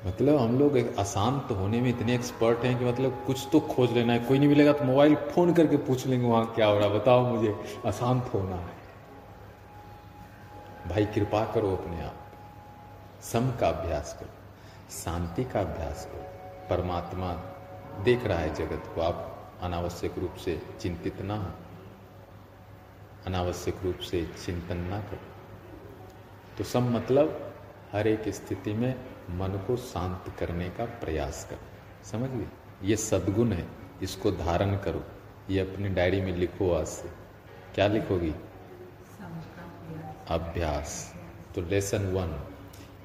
मतलब 0.08 0.38
हम 0.38 0.58
लोग 0.60 0.78
एक 0.78 0.96
अशांत 1.00 1.52
होने 1.52 1.82
में 1.82 1.90
इतने 1.90 2.16
एक्सपर्ट 2.16 2.66
हैं 2.66 2.78
कि 2.80 2.86
मतलब 2.86 3.24
कुछ 3.28 3.48
तो 3.52 3.60
खोज 3.68 3.92
लेना 3.92 4.14
है, 4.14 4.20
कोई 4.20 4.40
नहीं 4.40 4.50
मिलेगा 4.50 4.74
तो 4.74 4.86
मोबाइल 4.86 5.16
फ़ोन 5.32 5.54
करके 5.54 5.78
पूछ 5.84 6.08
लेंगे 6.08 6.28
वहाँ 6.28 6.46
क्या 6.56 6.66
हो 6.68 6.80
रहा 6.80 6.90
बताओ 6.90 7.26
मुझे, 7.26 7.56
अशांत 7.86 8.34
होना 8.34 8.56
है। 8.56 8.84
भाई, 10.88 11.06
कृपा 11.06 11.46
करो 11.46 11.76
अपने 11.76 12.02
आप 12.02 12.32
सम 13.22 13.52
का 13.52 13.70
अभ्यास 13.70 14.18
करो, 14.20 14.30
शांति 14.92 15.44
का 15.44 15.62
अभ्यास 15.62 16.06
करो। 16.06 16.22
परमात्मा 16.70 17.34
देख 18.04 18.26
रहा 18.26 18.40
है 18.40 18.54
जगत 18.54 18.84
को, 18.96 19.02
आप 19.02 19.32
अनावश्यक 19.62 20.18
रूप 20.18 20.34
से 20.36 20.62
चिंतित 20.80 21.22
ना 21.22 21.36
हो। 21.36 21.52
अनावश्यक 23.28 23.76
रूप 23.84 23.98
से 23.98 24.32
चिंतन 24.46 24.78
ना 24.78 25.00
करो। 25.00 25.20
तो 26.58 26.64
सम 26.64 26.96
मतलब 26.96 27.54
हर 27.92 28.08
एक 28.08 28.30
स्थिति 28.30 28.74
में 28.74 28.96
मन 29.30 29.64
को 29.68 29.76
शांत 29.76 30.36
करने 30.40 30.70
का 30.70 30.86
प्रयास 30.86 31.48
करो। 31.50 31.60
समझ 32.06 32.30
गए? 32.30 32.46
ये 32.84 32.96
सदगुण 32.96 33.52
है, 33.52 33.68
इसको 34.02 34.32
धारण 34.32 34.78
करो। 34.78 35.04
ये 35.50 35.60
अपनी 35.60 35.90
डायरी 35.90 36.22
में 36.22 36.36
लिखो 36.36 36.74
आज 36.74 36.88
से। 36.88 37.10
क्या 37.76 37.88
लिखोगी? 37.88 38.36
अभ्यास। 40.28 41.14
तो 41.56 41.62
लेसन 41.62 42.06
वन 42.14 42.28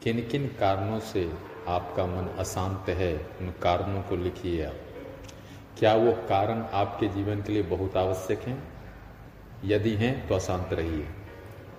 किन 0.02 0.20
किन 0.28 0.46
कारणों 0.60 1.00
से 1.00 1.30
आपका 1.68 2.06
मन 2.06 2.28
अशांत 2.38 2.88
है? 2.88 3.14
उन 3.40 3.52
कारणों 3.62 4.02
को 4.02 4.16
लिखिए 4.16 4.64
आप। 4.64 4.76
क्या 5.78 5.94
वो 5.94 6.12
कारण 6.28 6.62
आपके 6.72 7.08
जीवन 7.08 7.42
के 7.42 7.52
लिए 7.52 7.62
बहुत 7.62 7.96
आवश्यक 7.96 8.40
हैं? 8.40 8.62
यदि 9.64 9.94
हैं 9.94 10.28
तो 10.28 10.34
अशांत 10.34 10.72
रहिए। 10.72 11.06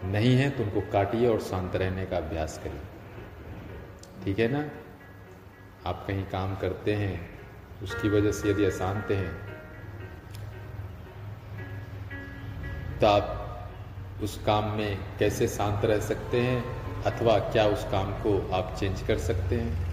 नहीं 0.04 0.36
है 0.38 0.50
तो 0.50 0.64
उनको 0.64 0.82
काटिए 0.92 1.28
और 1.28 1.40
शांत 1.42 1.76
रहने 1.76 2.06
का 2.06 2.18
अभ्यास 2.18 2.60
करिए। 2.64 4.24
ठीक 4.24 4.40
है 4.40 4.48
ना? 4.48 4.64
आप 5.86 6.04
कहीं 6.08 6.24
काम 6.26 6.56
करते 6.56 6.94
हैं, 6.96 7.30
उसकी 7.84 8.10
वजह 8.10 8.32
से 8.32 8.50
यदि 8.50 8.66
अशांत 8.66 9.12
हैं 9.12 9.32
तो 13.00 13.08
आप 13.08 13.41
उस 14.24 14.44
काम 14.46 14.64
में 14.64 15.00
कैसे 15.20 15.48
शांत 15.48 15.86
रह 15.86 16.00
सकते 16.00 16.42
हैं 16.42 16.82
अथवा 17.04 17.40
क्या 17.40 17.66
उस 17.66 17.84
काम 17.84 18.12
को 18.12 18.52
आप 18.52 18.76
चेंज 18.80 19.02
कर 19.02 19.18
सकते 19.18 19.56
हैं? 19.56 19.92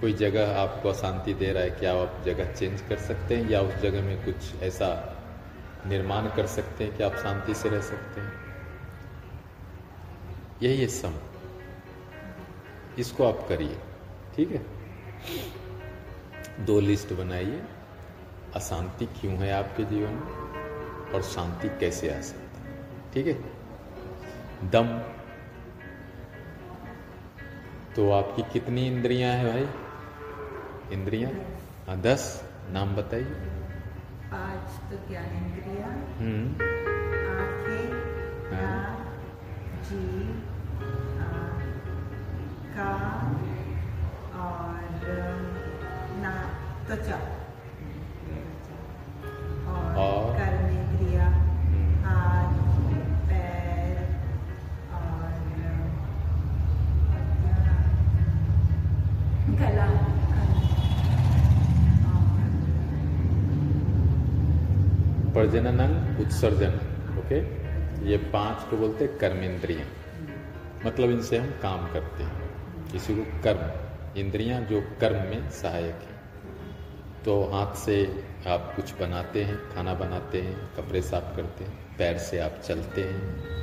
कोई 0.00 0.12
जगह 0.12 0.60
आपको 0.60 0.88
अशांति 0.88 1.34
दे 1.34 1.52
रहा 1.52 1.62
है 1.62 1.70
क्या 1.70 1.94
आप 1.94 2.22
जगह 2.26 2.52
चेंज 2.52 2.80
कर 2.80 2.98
सकते 2.98 3.36
हैं 3.36 3.50
या 3.50 3.60
उस 3.60 3.74
जगह 3.74 4.02
में 4.02 4.24
कुछ 4.24 4.62
ऐसा 4.62 5.14
निर्माण 5.86 6.26
कर 6.26 6.46
सकते 6.46 6.84
हैं 6.84 6.96
कि 6.96 7.02
आप 7.02 7.14
शांति 7.14 7.54
से 7.54 7.68
रह 7.68 7.80
सकते 7.80 8.20
हैं? 8.20 8.32
यही 10.62 10.80
है 10.80 10.88
सम। 10.88 11.14
इसको 12.98 13.28
आप 13.28 13.46
करिए, 13.48 13.76
ठीक 14.36 14.50
है? 14.50 14.66
दो 16.66 16.80
लिस्ट 16.80 17.12
बनाइए। 17.12 17.62
अशांति 18.54 19.06
क्यों 19.06 19.34
है 19.34 19.52
आपके 19.52 19.84
जीवन 19.84 20.10
में? 20.10 20.37
और 21.14 21.22
शांति 21.22 21.68
कैसे 21.68 22.14
आ 22.14 22.20
सकता 22.20 22.60
है? 22.60 22.76
ठीक 23.14 23.26
है? 23.26 23.34
दम। 24.70 24.98
तो 27.96 28.10
आपकी 28.10 28.42
कितनी 28.42 28.86
इंद्रियाँ 28.86 29.32
हैं 29.32 29.52
भाई? 29.52 29.68
इंद्रियाँ? 30.92 31.30
हाँ 31.86 32.00
दस। 32.00 32.50
नाम 32.70 32.96
बताइए। 32.96 33.24
पाँच 33.24 34.90
तो 34.90 35.08
ज्ञान 35.08 35.24
इंद्रिया? 35.24 35.86
हम्म। 36.18 36.52
आँखें 37.38 37.92
हाँ। 38.56 38.62
नाक 38.62 39.84
जीभ 39.84 40.44
कान 42.76 43.36
और 44.40 44.88
ना 46.20 46.50
त्वचा 46.86 47.14
और, 47.14 47.37
गला 59.58 59.86
प्रजनन 65.32 65.78
अंग 65.78 66.20
उत्सर्जन, 66.20 66.70
ओके? 67.18 67.38
ये 68.10 68.16
पाँच 68.16 68.70
को 68.70 68.76
बोलते 68.76 69.04
हैं 69.04 69.18
कर्मेंद्रियाँ। 69.18 69.86
मतलब 70.86 71.10
इनसे 71.10 71.38
हम 71.38 71.46
काम 71.46 71.92
करते 71.92 72.22
हैं। 72.22 72.42
इसी 72.94 73.14
को 73.14 73.22
कर्म, 73.22 73.70
इंद्रियाँ 74.20 74.60
जो 74.60 74.80
कर्म 75.00 75.16
में 75.16 75.50
सहायक 75.50 75.94
है। 75.94 76.18
तो 77.24 77.44
हाथ 77.44 77.74
से 77.74 78.24
आप 78.46 78.72
कुछ 78.76 79.00
बनाते 79.00 79.44
हैं, 79.44 79.74
खाना 79.74 79.94
बनाते 79.94 80.40
हैं, 80.40 80.70
कपड़े 80.76 81.02
साफ़ 81.02 81.36
करते 81.36 81.64
हैं, 81.64 81.96
पैर 81.98 82.18
से 82.18 82.38
आप 82.38 82.60
चलते 82.68 83.02
हैं। 83.04 83.57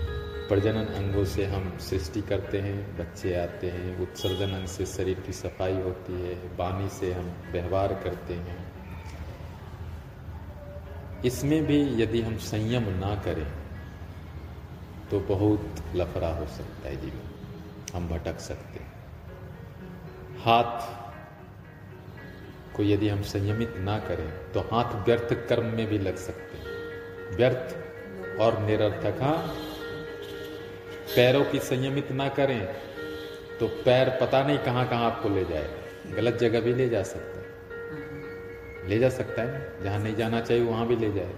प्रजनन 0.48 0.86
अंगों 0.96 1.24
से 1.26 1.46
हम 1.46 1.78
सृष्टि 1.82 2.22
करते 2.22 2.60
हैं, 2.60 2.98
बच्चे 2.98 3.34
आते 3.36 3.70
हैं, 3.70 3.98
उत्सर्जन 4.02 4.52
अंग 4.54 4.68
से 4.68 4.86
शरीर 4.86 5.20
की 5.20 5.34
सफ़ाई 5.34 5.74
होती 5.74 6.14
है, 6.22 6.36
वाणी 6.58 6.90
से 6.90 7.12
हम 7.14 7.32
व्यवहार 7.52 7.94
करते 8.04 8.34
हैं। 8.36 8.58
इसमें 11.26 11.66
भी 11.66 11.80
यदि 12.02 12.22
हम 12.22 12.38
संयम 12.44 12.90
ना 12.98 13.16
करें 13.26 13.48
तो 15.12 15.20
बहुत 15.28 15.84
लफड़ा 15.96 16.30
हो 16.30 16.46
सकता 16.48 16.88
है 16.90 16.96
जीवन। 17.02 17.26
हम 17.94 18.08
भटक 18.10 18.40
सकते 18.40 18.80
हैं। 18.80 18.94
हाथ 20.44 20.80
को 22.76 22.84
यदि 22.84 23.10
हम 23.10 23.22
संयमित 23.26 23.76
ना 23.80 23.98
करें 24.00 24.30
तो 24.54 24.60
हाथ 24.72 24.96
व्यर्थ 25.06 25.34
कर्म 25.50 25.66
में 25.76 25.86
भी 25.88 26.00
लग 26.00 26.16
सकते 26.20 26.58
हैं। 26.58 27.38
व्यर्थ 27.38 28.40
और 28.42 28.60
निरर्थक 28.60 29.22
हाँ 29.22 29.38
पैरों 31.06 31.46
की 31.46 31.60
संयमित 31.60 32.12
ना 32.12 32.30
करें 32.30 32.68
तो 33.60 33.68
पैर 33.68 34.10
पता 34.10 34.44
नहीं 34.44 34.58
कहाँ 34.58 34.88
कहाँ 34.90 35.06
आपको 35.06 35.30
ले 35.30 35.46
जाए। 35.46 35.70
गलत 36.16 36.34
जगह 36.34 36.62
भी 36.62 36.74
ले 36.74 36.90
जा 36.90 37.04
सकता 37.04 37.40
है। 37.40 37.46
ले 38.90 39.00
जा 39.00 39.10
सकता 39.10 39.42
है 39.42 39.84
जहाँ 39.84 40.00
नहीं 40.00 40.16
जाना 40.16 40.42
चाहिए, 40.42 40.64
वहाँ 40.64 40.88
भी 40.88 40.96
ले 40.96 41.12
जाए। 41.12 41.34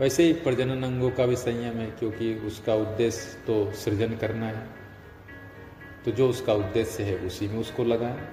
वैसे 0.00 0.22
ही 0.22 0.32
प्रजनन 0.32 0.82
अंगों 0.82 1.10
का 1.10 1.26
भी 1.26 1.36
संयम 1.36 1.76
है, 1.76 1.90
क्योंकि 1.90 2.34
उसका 2.34 2.74
उद्देश्य 2.74 3.38
तो 3.46 3.72
सृजन 3.72 4.16
करना 4.16 4.46
है। 4.46 4.66
तो 6.04 6.10
जो 6.10 6.28
उसका 6.28 6.52
उद्देश्य 6.52 7.02
है, 7.02 7.16
उसी 7.16 7.48
में 7.48 7.58
उसको 7.58 7.84
लगाएँ। 7.84 8.28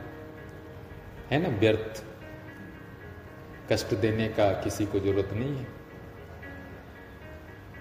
है 1.32 1.42
ना? 1.42 1.50
व्यर्थ 1.50 2.04
कष्ट 3.72 3.96
देने 3.96 4.28
का 4.28 4.52
किसी 4.52 4.86
को 4.86 5.00
ज़रूरत 5.00 5.30
नहीं 5.34 5.58
है। 5.58 5.85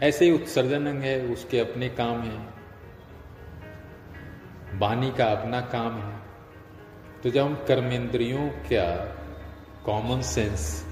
ऐसे 0.03 0.25
ही 0.25 0.31
उत्सर्जन 0.31 0.87
अंग 0.87 0.99
है, 0.99 1.27
उसके 1.27 1.59
अपने 1.61 1.89
काम 1.89 2.23
है। 2.23 2.55
वाणी 4.75 5.11
का 5.11 5.25
अपना 5.25 5.61
काम 5.61 5.99
है। 5.99 6.19
तो 7.23 7.31
जब 7.31 7.45
हम 7.45 7.55
कर्मेंद्रियों 7.55 8.49
का 8.49 9.17
कॉमन 9.85 10.21
सेंस 10.21 10.87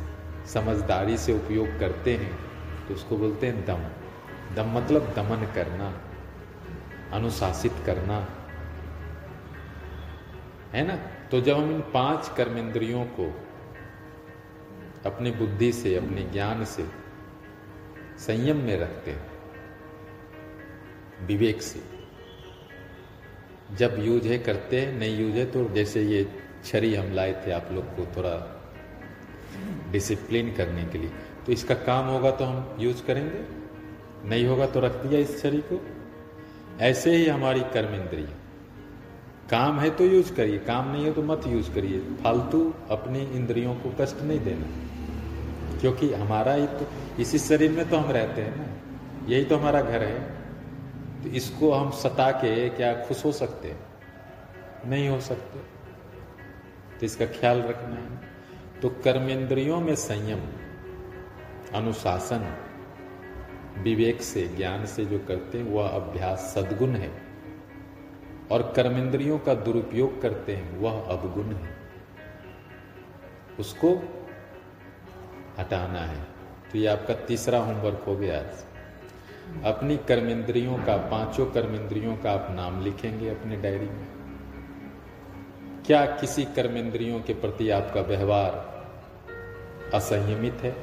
समझदारी 0.46 1.18
से 1.18 1.32
उपयोग 1.32 1.78
करते 1.78 2.16
हैं 2.16 2.38
तो 2.88 2.94
उसको 2.94 3.16
बोलते 3.16 3.46
हैं 3.46 3.66
दम। 3.66 3.84
दम 4.54 4.70
मतलब 4.70 5.12
दमन 5.16 5.52
करना, 5.54 6.00
अनुशासित 7.12 7.72
करना। 7.86 8.28
है 10.72 10.86
ना? 10.86 10.96
तो 11.30 11.40
जब 11.40 11.56
हम 11.56 11.70
इन 11.70 11.80
पाँच 11.80 12.30
कर्मेंद्रियों 12.36 13.04
को 13.04 13.24
अपनी 15.06 15.30
बुद्धि 15.30 15.72
से, 15.72 15.96
अपने 15.96 16.22
ज्ञान 16.22 16.64
से 16.64 17.01
संयम 18.18 18.56
में 18.56 18.76
रखते 18.78 19.10
हैं। 19.10 19.26
विवेक 21.26 21.62
से। 21.62 21.82
जब 23.76 23.96
यूज़ 23.98 24.28
है, 24.28 24.38
करते 24.38 24.80
हैं, 24.80 24.98
नहीं 24.98 25.18
यूज़ 25.18 25.34
है 25.34 25.46
तो 25.46 25.64
जैसे 25.68 26.02
ये 26.02 26.26
छरी 26.64 26.94
हम 26.94 27.12
लाए 27.12 27.44
थे 27.46 27.52
आप 27.52 27.68
लोग 27.72 27.84
को 27.84 28.06
थोड़ा 28.16 28.58
डिसिप्लिन 29.92 30.52
करने 30.52 30.84
के 30.84 30.98
लिए। 30.98 31.10
तो 31.46 31.52
इसका 31.52 31.74
काम 31.74 32.06
होगा 32.06 32.30
तो 32.30 32.44
हम 32.44 32.76
यूज़ 32.78 33.04
करेंगे। 33.04 33.62
नहीं 34.28 34.46
होगा 34.46 34.66
तो 34.66 34.80
रख 34.80 34.92
दिया 34.92 35.20
इस 35.20 35.42
छरी 35.42 35.62
को। 35.72 35.86
ऐसे 36.80 37.16
ही 37.16 37.26
हमारी 37.26 37.60
कर्म 37.60 37.94
इंद्रिय 37.94 38.28
काम 39.50 39.80
है 39.80 39.90
तो 39.90 40.04
यूज़ 40.04 40.34
करिए, 40.34 40.58
काम 40.58 40.92
नहीं 40.92 41.04
है 41.04 41.12
तो 41.12 41.22
मत 41.22 41.42
यूज़ 41.46 41.74
करिए। 41.74 41.98
फालतू 41.98 42.74
अपनी 42.90 43.22
इंद्रियों 43.22 43.74
को 43.74 43.94
कष्ट 44.00 44.16
नहीं 44.22 44.40
देना। 44.40 44.66
क्योंकि 45.82 46.14
हमारा 46.14 46.52
ही 46.52 46.66
तो 46.66 46.86
इसी 47.20 47.38
शरीर 47.38 47.72
में 47.72 47.90
तो 47.90 47.96
हम 47.96 48.10
रहते 48.10 48.42
हैं 48.42 48.56
ना। 48.56 48.64
यही 49.28 49.44
तो 49.44 49.56
हमारा 49.56 49.82
घर 49.82 50.02
है। 50.02 50.20
तो 51.22 51.28
इसको 51.28 51.72
हम 51.72 51.90
सता 51.90 52.30
के 52.30 52.68
क्या 52.68 53.04
खुश 53.04 53.24
हो 53.24 53.32
सकते 53.32 53.76
नहीं 54.86 55.08
हो 55.08 55.20
सकते। 55.20 55.58
तो 56.98 57.06
इसका 57.06 57.26
ख्याल 57.26 57.62
रखना 57.62 57.94
है। 57.94 58.32
तो 58.80 58.88
कर्मेंद्रियों 58.88 59.80
में 59.80 59.94
संयम, 59.94 60.40
अनुशासन, 61.74 62.56
विवेक 63.78 64.22
से, 64.22 64.48
ज्ञान 64.48 64.86
से 64.86 65.04
जो 65.04 65.18
करते 65.18 65.58
हैं, 65.58 65.70
वह 65.70 65.88
अभ्यास 65.88 66.38
सदगुण 66.38 66.90
है। 66.90 67.22
और 68.50 68.72
कर्मेंद्रियों 68.76 69.38
का 69.38 69.54
दुरुपयोग 69.54 70.22
करते 70.22 70.56
हैं, 70.56 70.78
वह 70.78 71.02
अवगुण 71.02 71.54
है। 71.54 71.76
उसको 73.60 74.18
हटाना 75.58 75.98
है। 75.98 76.24
तो 76.72 76.78
ये 76.78 76.86
आपका 76.86 77.14
तीसरा 77.14 77.58
होमवर्क 77.58 78.04
हो 78.06 78.16
गया 78.16 78.38
आज। 78.38 78.64
अपनी 79.64 79.96
कर्मेंद्रियों 79.96 80.78
का, 80.78 80.96
पाँचों 80.96 81.46
कर्मेंद्रियों 81.46 82.16
का 82.16 82.32
आप 82.32 82.46
नाम 82.50 82.82
लिखेंगे 82.82 83.28
अपने 83.28 83.56
डायरी 83.56 83.86
में। 83.86 84.06
क्या 85.86 86.06
किसी 86.06 86.44
कर्मेंद्रियों 86.44 87.20
के 87.20 87.32
प्रति 87.32 87.70
आपका 87.70 88.00
व्यवहार 88.00 88.72
असंयमित 89.94 90.54
है? 90.54 90.76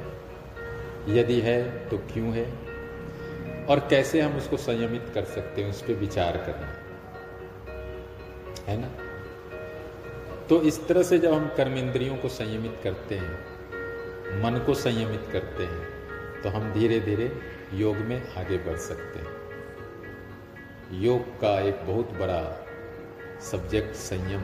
यदि 1.08 1.40
है 1.40 1.88
तो 1.88 1.98
क्यों 1.98 2.32
है? 2.32 2.44
और 3.66 3.86
कैसे 3.90 4.20
हम 4.20 4.36
उसको 4.36 4.56
संयमित 4.56 5.10
कर 5.14 5.24
सकते 5.24 5.62
हैं? 5.62 5.70
उस 5.70 5.82
पर 5.82 5.92
विचार 5.92 6.36
करना। 6.36 6.74
है 8.72 8.80
ना? 8.80 8.88
तो 10.48 10.62
इस 10.62 10.88
तरह 10.88 11.02
से 11.02 11.18
जब 11.18 11.32
हम 11.32 11.52
कर्मेंद्रियों 11.56 12.16
को 12.16 12.28
संयमित 12.28 12.80
करते 12.84 13.14
हैं 13.14 13.59
मन 14.36 14.62
को 14.66 14.74
संयमित 14.74 15.28
करते 15.32 15.62
हैं 15.62 16.42
तो 16.42 16.48
हम 16.48 16.72
धीरे 16.72 17.00
धीरे 17.00 17.40
योग 17.74 17.96
में 17.96 18.34
आगे 18.34 18.56
बढ़ 18.58 18.76
सकते 18.76 19.18
हैं। 19.18 21.00
योग 21.00 21.40
का 21.40 21.60
एक 21.60 21.80
बहुत 21.86 22.10
बड़ा 22.10 22.66
सब्जेक्ट 23.40 23.94
संयम। 23.94 24.42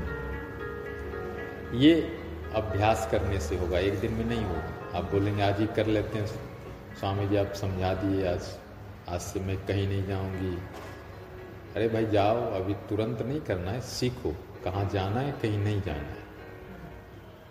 ये 1.78 1.94
अभ्यास 2.54 3.08
करने 3.12 3.40
से 3.40 3.56
होगा, 3.56 3.78
एक 3.78 3.98
दिन 4.00 4.12
में 4.12 4.24
नहीं 4.24 4.44
होगा। 4.44 4.98
आप 4.98 5.10
बोलेंगे, 5.10 5.42
आज 5.42 5.60
ही 5.60 5.66
कर 5.66 5.86
लेते 5.86 6.18
हैं। 6.18 6.26
स्वामी 6.26 7.28
जी, 7.28 7.36
आप 7.36 7.52
समझा 7.52 7.94
दिए, 7.94 8.26
आज 8.28 8.58
आज 9.08 9.20
से 9.20 9.40
मैं 9.40 9.66
कहीं 9.66 9.88
नहीं 9.88 10.06
जाऊँगी। 10.06 10.58
अरे 11.76 11.88
भाई, 11.88 12.06
जाओ, 12.06 12.36
अभी 12.36 12.74
तुरंत 12.74 13.22
नहीं 13.22 13.40
करना 13.40 13.70
है, 13.70 13.80
सीखो, 13.80 14.36
कहाँ 14.64 14.88
जाना 14.92 15.20
है, 15.20 15.32
कहीं 15.32 15.58
नहीं 15.58 15.82
जाना 15.82 15.98
है। 15.98 16.24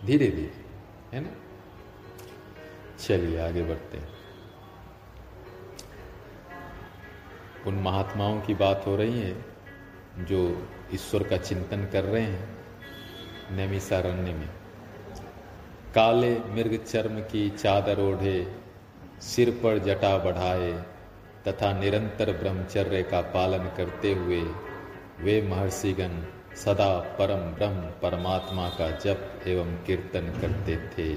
धीरे 0.06 0.28
धीरे 0.28 0.52
है 1.14 1.20
ना? 1.20 1.30
चलिए, 3.00 3.40
आगे 3.40 3.64
बढ़ते 3.64 3.98
हैं। 3.98 4.14
उन 7.68 7.76
महात्माओं 7.76 8.40
की 8.42 8.54
बात 8.54 8.84
हो 8.88 8.96
रही 8.96 9.20
है 9.20 9.46
जो 10.20 10.68
ईश्वर 10.94 11.24
का 11.24 11.38
चिंतन 11.38 11.86
कर 11.86 12.04
रहे 12.04 12.22
हैं 12.22 12.58
नैमिसारण्य 13.52 14.34
में। 14.34 14.50
काले 15.96 16.32
मृग 16.40 16.78
चर्म 16.84 17.20
की 17.22 17.50
चादर 17.50 18.00
ओढ़े, 18.00 18.56
सिर 19.22 19.50
पर 19.64 19.78
जटा 19.78 20.18
बढ़ाए 20.18 20.72
तथा 21.48 21.72
निरंतर 21.80 22.32
ब्रह्मचर्य 22.32 23.02
का 23.04 23.22
पालन 23.22 23.70
करते 23.78 24.14
हुए 24.14 24.42
वे 25.20 25.42
महर्षिगण 25.42 26.22
सदा 26.56 27.00
परम 27.20 27.42
ब्रह्म 27.56 27.82
परमात्मा 28.02 28.70
का 28.70 28.90
जप 28.92 29.44
एवं 29.48 29.76
कीर्तन 29.84 30.32
करते 30.42 30.78
थे। 30.88 31.14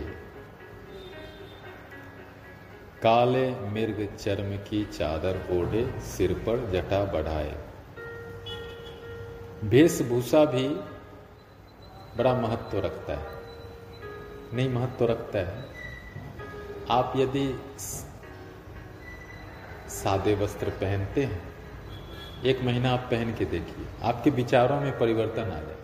काले 3.02 3.50
मृग 3.50 4.16
चर्म 4.16 4.56
की 4.56 4.84
चादर 4.84 5.36
ओढ़े, 5.50 6.00
सिर 6.00 6.32
पर 6.32 6.70
जटा 6.70 7.04
बढ़ाए। 7.04 7.58
वेशभूषा 9.64 10.44
भी 10.44 10.68
बड़ा 12.18 12.34
महत्व 12.34 12.78
रखता 12.78 13.12
है। 13.12 13.26
नहीं, 14.54 14.68
महत्व 14.68 15.04
रखता 15.04 15.38
है। 15.38 15.64
आप 16.90 17.12
यदि 17.16 17.60
सादे 19.88 20.34
वस्त्र 20.34 20.70
पहनते 20.70 21.24
हैं, 21.24 21.42
एक 22.44 22.62
महीना 22.62 22.90
आप 22.90 23.08
पहन 23.10 23.34
के 23.34 23.44
देखिए, 23.44 23.86
आपके 24.02 24.30
विचारों 24.30 24.80
में 24.80 24.98
परिवर्तन 24.98 25.42
आ 25.42 25.60
जाए। 25.60 25.76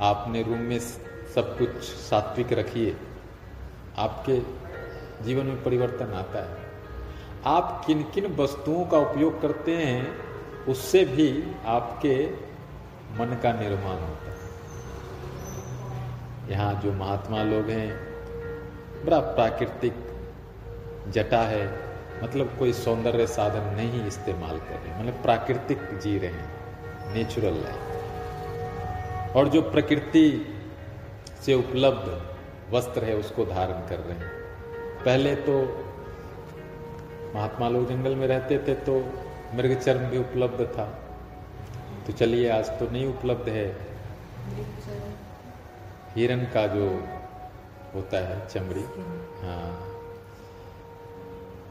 आपने 0.00 0.42
रूम 0.42 0.58
में 0.58 0.78
सब 1.34 1.58
कुछ 1.58 1.70
सात्विक 1.84 2.52
रखिए 2.52 2.96
आपके 3.98 4.38
जीवन 5.24 5.46
में 5.46 5.62
परिवर्तन 5.64 6.12
आता 6.14 6.42
है। 6.44 6.66
आप 7.46 7.82
किन 7.86 8.02
किन 8.02 8.26
वस्तुओं 8.36 8.84
का 8.84 8.98
उपयोग 8.98 9.40
करते 9.42 9.76
हैं, 9.76 10.04
उससे 10.66 11.04
भी 11.04 11.28
आपके 11.66 12.14
मन 13.18 13.38
का 13.42 13.52
निर्माण 13.52 13.98
होता 13.98 14.30
है। 14.30 14.36
यहाँ 16.50 16.80
जो 16.82 16.92
महात्मा 16.92 17.42
लोग 17.42 17.70
हैं, 17.70 17.90
बड़ा 19.04 19.18
प्राकृतिक 19.18 19.94
जटा 21.08 21.42
है 21.42 21.66
मतलब 22.22 22.56
कोई 22.58 22.72
सौंदर्य 22.72 23.26
साधन 23.26 23.74
नहीं 23.76 24.06
इस्तेमाल 24.06 24.58
कर 24.58 24.74
रहे 24.74 25.00
मतलब 25.00 25.22
प्राकृतिक 25.22 25.80
जी 25.98 26.18
रहे 26.18 26.30
हैं 26.30 27.14
नेचुरल 27.14 27.54
लाइफ 27.54 29.36
और 29.36 29.48
जो 29.48 29.60
प्रकृति 29.62 30.46
से 31.46 31.54
उपलब्ध 31.54 32.08
वस्त्र 32.70 33.04
है, 33.04 33.14
उसको 33.16 33.44
धारण 33.44 33.88
कर 33.88 33.98
रहे 33.98 34.18
हैं। 34.18 34.30
पहले 35.04 35.34
तो 35.36 35.62
महात्मा 37.34 37.68
लोग 37.68 37.88
जंगल 37.88 38.14
में 38.14 38.26
रहते 38.26 38.58
थे 38.58 38.74
तो 38.74 39.00
मृग 39.54 39.78
चर्म 39.80 40.00
भी 40.00 40.18
उपलब्ध 40.18 40.66
था। 40.78 40.84
तो 42.06 42.12
चलिए, 42.12 42.50
आज 42.50 42.68
तो 42.68 42.90
नहीं 42.90 43.06
उपलब्ध 43.06 43.48
है। 43.48 43.76
हिरन 46.14 46.40
का 46.44 46.66
जो 46.66 47.04
होता 47.94 48.18
है, 48.18 48.46
चमड़ी 48.46 48.84
हाँ। 49.46 49.84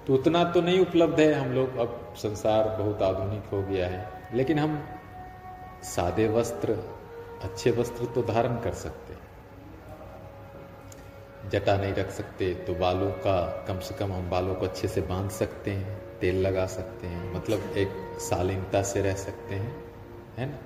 तो 0.08 0.14
उतना 0.14 0.44
तो 0.44 0.62
नहीं 0.62 0.80
उपलब्ध 0.80 1.20
है 1.20 1.34
हम 1.34 1.52
लोग। 1.52 1.78
अब 1.78 2.14
संसार 2.18 2.70
बहुत 2.82 3.02
आधुनिक 3.02 3.44
हो 3.54 3.62
गया 3.62 3.88
है। 3.88 4.12
लेकिन 4.34 4.60
हम 4.60 4.86
सादे 5.84 6.28
वस्त्र, 6.28 6.72
अच्छे 7.44 7.72
वस्त्र 7.72 8.06
तो 8.06 8.24
धारण 8.24 8.56
कर 8.60 8.74
सकते 8.74 9.14
जटा 11.50 11.76
नहीं 11.78 11.94
रख 11.94 12.10
सकते 12.12 12.54
तो 12.68 12.74
बालों 12.76 13.10
का 13.26 13.66
कम 13.68 13.80
से 13.80 13.96
कम 13.96 14.14
हम 14.14 14.30
बालों 14.30 14.56
को 14.56 14.66
अच्छे 14.66 14.88
से 14.88 15.02
बाँध 15.02 15.30
सकते 15.32 15.72
हैं 15.72 15.98
तेल 16.20 16.42
लगा 16.42 16.66
सकते 16.66 17.08
हैं 17.08 17.34
मतलब 17.34 17.74
एक 17.78 17.92
शालीनता 18.22 18.82
से 18.84 19.02
रह 19.02 19.16
सकते 19.16 19.56
हैं 19.56 19.76
है 20.38 20.46
ना? 20.46 20.58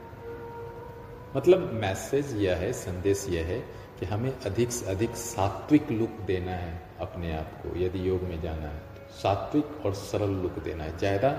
मतलब 1.35 1.69
मैसेज 1.73 2.35
यह 2.37 2.55
है 2.55 2.71
संदेश 2.73 3.25
यह 3.29 3.45
है 3.45 3.59
कि 3.99 4.05
हमें 4.05 4.31
अधिक 4.45 4.71
से 4.71 4.85
अधिक 4.91 5.15
सात्विक 5.15 5.91
लुक 5.91 6.19
देना 6.27 6.51
है 6.51 6.73
अपने 7.01 7.33
आप 7.33 7.51
को 7.63 7.77
यदि 7.79 8.07
योग 8.09 8.23
में 8.23 8.41
जाना 8.41 8.67
है 8.67 8.79
तो। 8.95 9.13
सात्विक 9.15 9.85
और 9.85 9.93
सरल 9.93 10.33
लुक 10.41 10.59
देना 10.63 10.83
है 10.83 10.97
ज़्यादा 10.97 11.31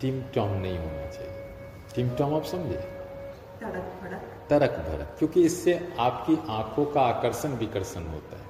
टिम 0.00 0.22
टॉम 0.34 0.52
नहीं 0.52 0.78
होना 0.78 1.06
चाहिए। 1.10 1.32
टिम 1.94 2.10
टॉम 2.10 2.34
आप 2.34 2.44
समझे? 2.44 2.76
तड़क 3.60 3.86
फड़क 4.02 4.34
तरक 4.50 5.16
क्योंकि 5.18 5.42
इससे 5.42 5.72
आपकी 5.98 6.38
आँखों 6.50 6.84
का 6.84 7.00
आकर्षण 7.00 7.56
विकर्षण 7.56 8.06
होता 8.06 8.36
है। 8.36 8.47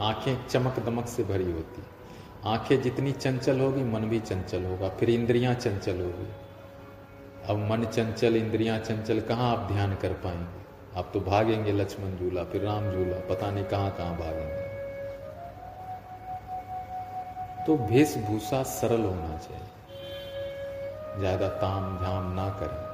आँखें 0.00 0.46
चमक 0.46 0.78
दमक 0.78 1.06
से 1.06 1.24
भरी 1.24 1.52
होती। 1.52 1.82
आँखें 2.44 2.82
जितनी 2.82 3.12
चंचल 3.12 3.60
होगी, 3.60 3.84
मन 3.84 4.00
भी 4.00 4.20
चंचल 4.20 4.64
होगा। 4.64 4.88
फिर 4.88 5.10
इंद्रियाँ 5.10 5.54
चंचल 5.54 6.00
होगी। 6.00 6.28
अब 7.48 7.56
मन 7.70 7.84
चंचल, 7.84 8.36
इंद्रियाँ 8.36 8.78
चंचल, 8.78 9.20
कहाँ 9.20 9.56
आप 9.56 9.72
ध्यान 9.72 9.94
कर 9.94 10.12
पाएँगे? 10.12 10.58
आप 10.98 11.10
तो 11.14 11.20
भागेंगे 11.20 11.72
लक्ष्मण 11.72 12.16
झूला, 12.16 12.44
फिर 12.44 12.62
राम 12.62 12.90
झूला, 12.90 13.16
पता 13.16 13.50
नहीं 13.50 13.64
कहाँ 13.64 13.90
कहाँ 13.90 14.16
भागेंगे। 14.16 14.68
तो 17.66 17.76
वेशभूषा 17.76 18.62
सरल 18.62 19.00
होना 19.00 19.36
चाहिए। 19.36 19.66
ज़्यादा 21.18 21.48
ताम 21.48 21.98
झाम 21.98 22.32
ना 22.32 22.48
करें। 22.48 22.88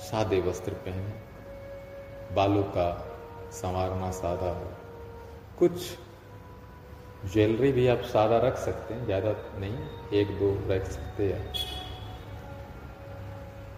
सादे 0.00 0.40
वस्त्र 0.40 0.72
पहने। 0.72 1.12
बालों 2.34 2.62
का 2.62 3.06
संवारना 3.52 4.10
सादा 4.10 4.46
हो। 4.46 4.83
कुछ 5.58 5.98
ज्वेलरी 7.32 7.72
भी 7.72 7.86
आप 7.88 8.00
सादा 8.02 8.38
रख 8.38 8.56
सकते 8.56 8.94
हैं, 8.94 9.04
ज़्यादा 9.04 9.30
नहीं, 9.58 9.76
एक 10.12 10.28
दो 10.38 10.48
रख 10.70 10.86
सकते 10.86 11.32
हैं। 11.32 11.52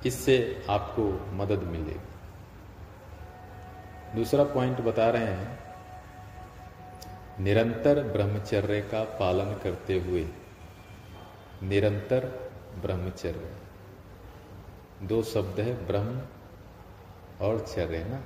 इससे 0.07 0.65
आपको 0.71 1.03
मदद 1.33 1.63
मिलेगी। 1.63 2.01
दूसरा 4.15 4.45
पॉइंट 4.45 4.81
बता 4.81 5.11
रहे 5.11 5.27
हैं, 5.27 5.59
निरंतर 7.41 8.03
ब्रह्मचर्य 8.03 8.81
का 8.81 9.03
पालन 9.19 9.55
करते 9.55 9.99
हुए, 9.99 10.27
निरंतर 11.63 12.27
ब्रह्मचर्य। 12.83 13.51
दो 15.03 15.23
शब्द 15.23 15.61
है, 15.61 15.87
ब्रह्म 15.87 16.21
और 17.47 17.61
चर्य, 17.67 18.05
ना? 18.05 18.21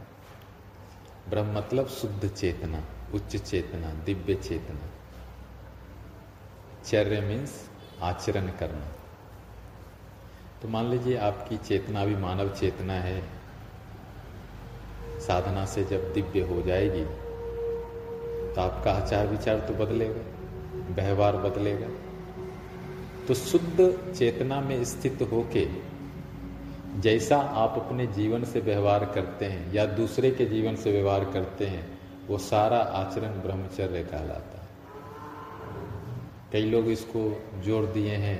ब्रह्म 1.28 1.56
मतलब 1.58 1.86
शुद्ध 1.88 2.28
चेतना। 2.28 2.82
उच्च 3.14 3.36
चेतना, 3.36 3.92
दिव्य 4.04 4.34
चेतना। 4.34 4.88
चर्य 6.84 7.20
मीन्स 7.20 7.68
आचरण 8.02 8.46
करना। 8.58 8.86
तो 10.62 10.68
मान 10.68 10.90
लीजिए 10.90 11.16
आपकी 11.18 11.56
चेतना 11.58 12.04
भी 12.04 12.16
मानव 12.16 12.48
चेतना 12.50 12.92
है। 12.92 13.22
साधना 15.20 15.64
से 15.66 15.84
जब 15.84 16.12
दिव्य 16.12 16.40
हो 16.40 16.60
जाएगी 16.62 17.04
तो 18.54 18.60
आपका 18.60 18.92
आचार 18.92 19.26
विचार 19.26 19.58
तो 19.58 19.74
बदलेगा, 19.74 20.22
व्यवहार 20.94 21.36
बदलेगा। 21.36 21.88
तो 23.28 23.34
शुद्ध 23.34 24.12
चेतना 24.12 24.60
में 24.60 24.84
स्थित 24.84 25.22
होके, 25.32 25.66
जैसा 27.00 27.36
आप 27.36 27.74
अपने 27.78 28.06
जीवन 28.06 28.44
से 28.44 28.60
व्यवहार 28.60 29.04
करते 29.04 29.44
हैं 29.44 29.72
या 29.72 29.84
दूसरे 29.86 30.30
के 30.30 30.46
जीवन 30.46 30.76
से 30.76 30.92
व्यवहार 30.92 31.24
करते 31.24 31.66
हैं 31.66 31.99
वो 32.30 32.38
सारा 32.38 32.78
आचरण 32.78 33.28
ब्रह्मचर्य 33.28 34.02
कहलाता 34.02 34.60
है। 34.60 34.68
कई 36.52 36.70
लोग 36.70 36.88
इसको 36.88 37.42
जोड़ 37.60 37.84
दिए 37.86 38.14
हैं 38.16 38.38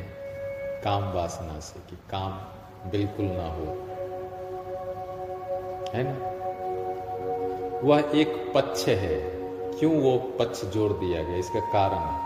काम 0.84 1.12
वासना 1.12 1.60
से 1.60 1.80
कि 1.80 1.96
काम 1.96 2.32
बिल्कुल 2.90 3.26
ना 3.26 3.46
हो। 3.46 3.64
है 5.94 6.02
ना? 6.02 6.14
वह 7.84 8.10
एक 8.14 8.52
पक्ष 8.54 8.88
है। 8.88 9.40
क्यों 9.78 9.92
वो 10.00 10.18
पक्ष 10.18 10.64
जोड़ 10.64 10.92
दिया 10.92 11.22
गया? 11.22 11.36
इसका 11.36 11.60
कारण 11.60 11.98
है। 11.98 12.18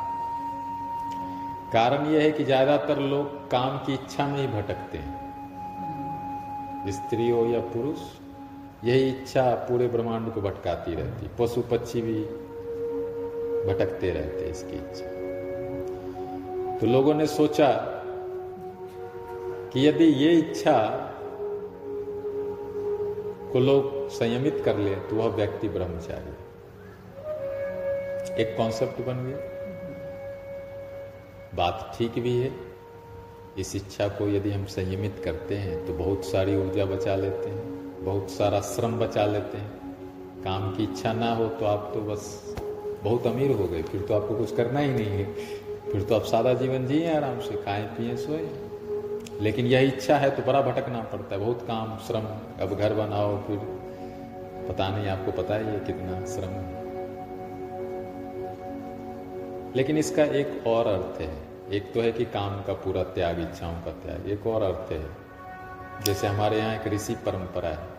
कारण 1.73 2.07
यह 2.07 2.23
है 2.23 2.31
कि 2.31 2.45
ज़्यादातर 2.45 2.99
लोग 2.99 3.51
काम 3.51 3.79
की 3.79 3.95
इच्छा 3.95 4.27
में 4.27 4.41
ही 4.41 4.47
भटकते 4.47 4.99
हैं। 4.99 6.93
स्त्री 6.93 7.31
हो 7.31 7.47
या 7.47 7.61
पुरुष 7.61 7.99
यही 8.85 9.09
इच्छा 9.11 9.43
पूरे 9.69 9.87
ब्रह्मांड 9.89 10.33
को 10.33 10.41
भटकाती 10.41 10.95
रहती, 10.95 11.29
पशु 11.39 11.61
पक्षी 11.71 12.01
भी 12.03 12.21
भटकते 13.67 14.11
रहते 14.11 14.45
इसकी 14.45 14.77
इच्छा। 14.77 15.07
तो 16.79 16.87
लोगों 16.87 17.15
ने 17.15 17.27
सोचा 17.27 17.71
कि 19.73 19.87
यदि 19.89 20.05
ये 20.05 20.33
इच्छा 20.33 20.77
को 23.53 23.61
लोग 23.61 24.09
संयमित 24.11 24.63
कर 24.65 24.79
ले 24.79 24.95
तो 25.09 25.17
वह 25.17 25.29
व्यक्ति 25.37 25.69
ब्रह्मचारी 25.69 26.33
एक 28.43 28.57
कॉन्सेप्ट 28.57 29.01
बन 29.07 29.25
गया। 29.27 29.39
बात 31.55 31.93
ठीक 31.99 32.19
भी 32.19 32.37
है। 32.37 32.51
इस 33.59 33.75
इच्छा 33.77 34.09
को 34.09 34.29
यदि 34.29 34.51
हम 34.51 34.65
संयमित 34.71 35.21
करते 35.25 35.55
हैं 35.57 35.85
तो 35.87 35.93
बहुत 35.95 36.25
सारी 36.25 36.57
ऊर्जा 36.57 36.85
बचा 36.85 37.15
लेते 37.17 37.49
हैं। 37.51 37.74
बहुत 38.05 38.31
सारा 38.31 38.61
श्रम 38.61 38.99
बचा 38.99 39.27
लेते 39.27 39.59
हैं। 39.59 39.71
काम 40.45 40.77
की 40.77 40.83
इच्छा 40.83 41.13
ना 41.13 41.35
हो 41.35 41.47
तो 41.47 41.67
आप 41.67 41.91
तो 41.95 42.01
बस 42.01 42.55
बहुत 43.05 43.27
अमीर 43.27 43.51
हो 43.51 43.67
गए। 43.67 43.83
फिर 43.83 44.01
तो 44.01 44.15
आपको 44.15 44.37
कुछ 44.37 44.57
करना 44.57 44.81
ही 44.81 44.91
नहीं 44.91 45.07
है। 45.07 45.25
फिर 45.93 46.03
तो 46.03 46.15
आप 46.15 46.23
सादा 46.23 46.55
जीवन 46.55 46.87
जिए 46.87 47.17
आराम 47.17 47.41
से, 47.41 47.57
खाएँ, 47.57 47.85
पिए, 47.85 48.17
सोए। 48.17 48.51
लेकिन 49.41 49.67
यह 49.67 49.81
इच्छा 49.81 50.17
है 50.17 50.31
तो 50.31 50.43
बड़ा 50.43 50.61
भटकना 50.63 51.01
पड़ता 51.01 51.35
है। 51.35 51.41
बहुत 51.41 51.63
काम, 51.63 51.99
श्रम, 51.99 52.25
अब 52.63 52.75
घर 52.79 52.95
बनाओ, 52.95 53.39
फिर 53.39 53.59
पता 54.69 54.89
नहीं 54.89 55.09
आपको 55.09 55.33
पता 55.33 55.57
ही 55.57 55.67
है 55.67 55.81
कितना 55.81 56.25
श्रम। 56.27 56.49
है 56.49 56.85
लेकिन 59.77 59.99
इसका 59.99 60.25
एक 60.25 60.65
और 60.67 60.87
अर्थ 60.87 61.21
है। 61.21 61.43
एक 61.73 61.93
तो 61.95 62.01
है 62.01 62.13
कि 62.13 62.25
काम 62.25 62.63
का 62.63 62.73
पूरा 62.73 63.03
त्याग, 63.03 63.41
इच्छाओं 63.41 63.75
का 63.75 63.91
त्याग। 63.91 64.31
एक 64.31 64.47
और 64.47 64.63
अर्थ 64.63 64.93
है। 64.93 65.25
जैसे 66.05 66.27
हमारे 66.27 66.59
यहाँ 66.59 66.77
एक 66.77 66.87
ऋषि 66.89 67.15
परंपरा 67.15 67.69
है। 67.69 67.94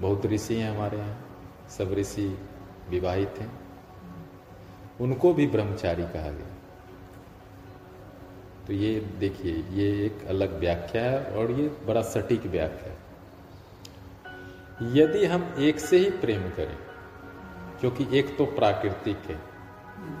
बहुत 0.00 0.26
ऋषि 0.26 0.54
हैं 0.54 0.70
हमारे 0.70 0.98
यहाँ। 0.98 1.16
सब 1.68 1.92
ऋषि 1.92 2.26
विवाहित 2.90 3.34
हैं। 3.38 3.50
उनको 5.00 5.32
भी 5.34 5.46
ब्रह्मचारी 5.46 6.02
कहा 6.04 6.30
गया। 6.30 6.54
तो 8.66 8.72
ये 8.72 9.00
देखिए, 9.18 9.52
ये 9.52 10.06
एक 10.06 10.26
अलग 10.28 10.58
व्याख्या 10.60 11.02
है 11.02 11.24
और 11.36 11.50
ये 11.50 11.68
बड़ा 11.86 12.02
सटीक 12.02 12.46
व्याख्या 12.46 12.92
है। 12.92 12.98
यदि 14.94 15.24
हम 15.26 15.54
एक 15.58 15.80
से 15.80 15.98
ही 15.98 16.10
प्रेम 16.10 16.48
करें, 16.50 16.76
क्योंकि 17.80 18.06
एक 18.12 18.36
तो 18.38 18.46
प्राकृतिक 18.46 19.18
है 19.26 19.38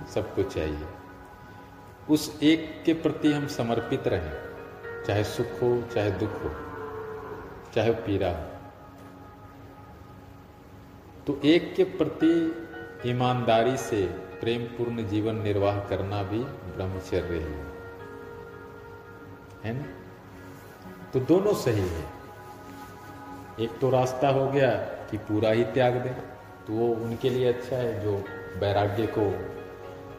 सबको 0.06 0.42
चाहिए, 0.42 0.86
उस 2.10 2.38
एक 2.42 2.82
के 2.86 2.92
प्रति 2.94 3.32
हम 3.32 3.46
समर्पित 3.48 4.08
रहें, 4.08 4.32
चाहे 5.06 5.24
सुख 5.24 5.62
हो, 5.62 5.70
चाहे 5.94 6.10
दुख 6.10 6.42
हो, 6.44 6.50
चाहे 7.74 7.90
पीड़ा 7.90 8.30
हो। 8.30 8.55
तो 11.26 11.40
एक 11.44 11.74
के 11.74 11.84
प्रति 11.84 12.32
ईमानदारी 13.06 13.76
से 13.76 14.06
प्रेम 14.40 14.62
पूर्ण 14.62 15.06
जीवन 15.08 15.34
निर्वाह 15.34 15.78
करना 15.78 16.22
भी 16.22 16.38
ब्रह्मचर्य 16.44 17.38
ही। 17.38 17.54
है 19.64 19.78
ना? 19.78 19.84
तो 21.12 21.20
दोनों 21.20 21.54
सही 21.54 21.88
है। 21.88 22.04
एक 23.60 23.78
तो 23.80 23.90
रास्ता 23.90 24.28
हो 24.28 24.50
गया 24.50 24.70
कि 25.10 25.16
पूरा 25.16 25.50
ही 25.50 25.64
त्याग 25.64 25.94
दे 25.94 26.08
तो 26.66 26.72
वो 26.72 26.94
उनके 26.94 27.30
लिए 27.30 27.52
अच्छा 27.52 27.76
है 27.76 28.00
जो 28.00 28.24
वैराग्य 28.56 29.06
को 29.18 29.24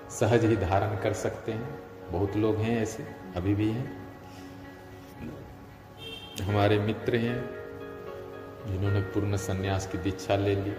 सहज 0.10 0.46
ही 0.46 0.56
धारण 0.56 0.98
कर 1.04 1.14
सकते 1.14 1.52
हैं। 1.52 1.80
बहुत 2.12 2.36
लोग 2.36 2.56
हैं 2.56 2.82
ऐसे, 2.82 3.04
अभी 3.36 3.56
भी 3.56 3.70
हैं। 3.70 4.08
हमारे 6.42 6.80
मित्र 6.80 7.16
हैं, 7.16 7.50
जिन्होंने 8.68 9.02
पूर्ण 9.02 9.38
संन्यास 9.38 9.88
की 9.88 9.98
दीक्षा 9.98 10.36
ले 10.36 10.56
ली। 10.56 10.76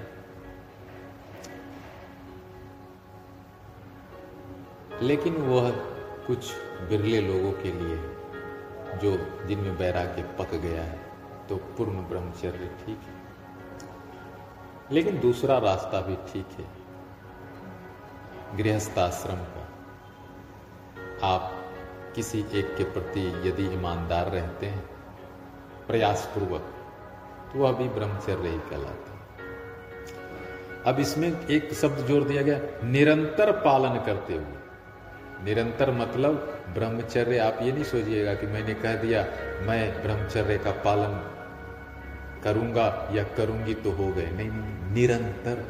लेकिन 5.02 5.36
वह 5.36 5.70
कुछ 6.26 6.52
बिरले 6.88 7.20
लोगों 7.20 7.52
के 7.52 7.72
लिए 7.72 7.96
जो 8.98 9.10
दिन 9.16 9.46
जिनमें 9.48 9.70
वैराग्य 9.70 10.22
पक 10.38 10.54
गया 10.54 10.82
है 10.82 11.00
तो 11.48 11.56
पूर्ण 11.56 11.92
ब्रह्मचर्य 11.92 12.70
ठीक 12.86 12.98
है। 12.98 13.14
लेकिन 14.92 15.20
दूसरा 15.20 15.58
रास्ता 15.58 16.00
भी 16.00 16.16
ठीक 16.16 16.46
है। 16.58 16.66
गृहस्थाश्रम 18.56 19.36
का। 19.36 19.64
आप 21.26 21.54
किसी 22.14 22.40
एक 22.54 22.76
के 22.76 22.84
प्रति 22.84 23.48
यदि 23.48 23.64
ईमानदार 23.74 24.26
रहते 24.26 24.66
हैं, 24.66 24.84
प्रयासपूर्वक 25.86 26.74
तो 27.52 27.58
वह 27.58 27.72
भी 27.72 27.88
ब्रह्मचर्य 27.88 28.48
ही 28.48 28.58
कहलाता 28.58 29.12
है। 29.12 29.18
अब 30.86 31.00
इसमें 31.00 31.46
एक 31.46 31.74
शब्द 31.74 31.98
जोड़ 31.98 32.24
दिया 32.24 32.42
गया, 32.42 32.58
निरंतर 32.84 33.52
पालन 33.52 34.00
करते 34.06 34.34
हुए। 34.34 34.57
निरंतर 35.44 35.90
मतलब 35.92 36.34
ब्रह्मचर्य, 36.74 37.38
आप 37.38 37.58
ये 37.62 37.72
नहीं 37.72 37.84
सोचिएगा 37.84 38.34
कि 38.34 38.46
मैंने 38.46 38.74
कह 38.76 38.94
दिया, 38.94 39.24
मैं 39.62 40.02
ब्रह्मचर्य 40.02 40.58
का 40.58 40.70
पालन 40.84 41.14
करूँगा 42.44 42.86
या 43.12 43.22
करूँगी 43.36 43.74
तो 43.76 43.90
हो 43.92 44.08
गए। 44.08 44.30
नहीं 44.32 44.50
नहीं 44.50 44.92
निरंतर 44.94 45.64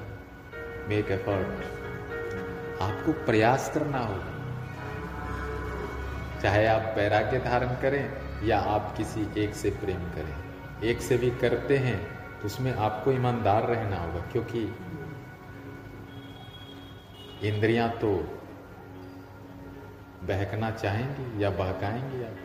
मेक 0.88 1.10
एफर्ट 1.10 2.80
आपको 2.82 3.12
प्रयास 3.26 3.70
करना 3.74 3.98
होगा। 4.00 4.32
चाहे 6.42 6.66
आप 6.66 6.94
वैराग्य 6.96 7.38
धारण 7.40 7.74
करें 7.82 8.04
या 8.44 8.58
आप 8.68 8.94
किसी 8.96 9.26
एक 9.36 9.54
से 9.54 9.70
प्रेम 9.76 10.02
करें। 10.10 10.34
एक 10.84 11.00
से 11.00 11.16
भी 11.16 11.30
करते 11.40 11.76
हैं 11.78 11.98
तो 12.40 12.46
उसमें 12.46 12.72
आपको 12.74 13.12
ईमानदार 13.12 13.66
रहना 13.66 13.96
होगा, 13.96 14.20
क्योंकि 14.32 14.60
इंद्रियाँ 17.48 17.88
तो 18.00 18.10
बहकना 20.22 20.70
चाहेंगे 20.70 21.42
या 21.42 21.50
बहकाएँगे 21.50 22.24
आप? 22.26 22.36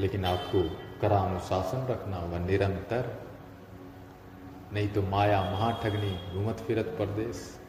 लेकिन 0.00 0.24
आपको 0.24 0.76
करा 1.00 1.18
अनुशासन 1.18 1.86
रखना 1.86 2.16
होगा, 2.16 2.38
निरंतर। 2.38 3.30
नहीं 4.72 4.88
तो 4.88 5.02
माया 5.02 5.50
महाठगनी 5.50 6.34
घूमत 6.34 6.56
फिरत 6.56 6.86
परदेश 6.86 7.60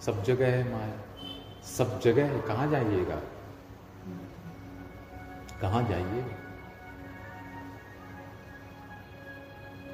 सब 0.00 0.22
जगह 0.22 0.46
है 0.46 0.72
माया। 0.72 0.98
सब 1.62 2.00
जगह 2.00 2.26
है। 2.26 2.40
कहाँ 2.40 2.70
जाइएगा? 2.70 3.20
कहाँ 5.60 5.88
जाइएगा? 5.88 6.41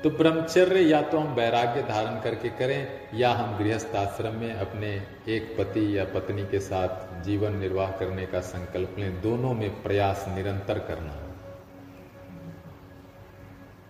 तो 0.03 0.11
ब्रह्मचर्य 0.11 0.81
या 0.81 1.01
तो 1.03 1.19
हम 1.19 1.33
वैराग्य 1.35 1.83
धारण 1.83 2.21
करके 2.21 2.49
करें, 2.49 3.09
या 3.15 3.33
हम 3.33 3.57
गृहस्थ 3.59 3.95
आश्रम 3.97 4.35
में 4.35 4.53
अपने 4.53 4.91
एक 5.29 5.55
पति 5.59 5.99
या 5.99 6.05
पत्नी 6.05 6.43
के 6.43 6.61
साथ 6.61 7.23
जीवन 7.23 7.57
निर्वाह 7.57 7.91
करने 7.91 8.27
का 8.27 8.41
संकल्प 8.41 8.95
लें, 8.99 9.21
दोनों 9.21 9.53
में 9.55 9.83
प्रयास 9.83 10.25
निरंतर 10.29 10.79
करना 10.79 11.13
हो। 11.13 11.27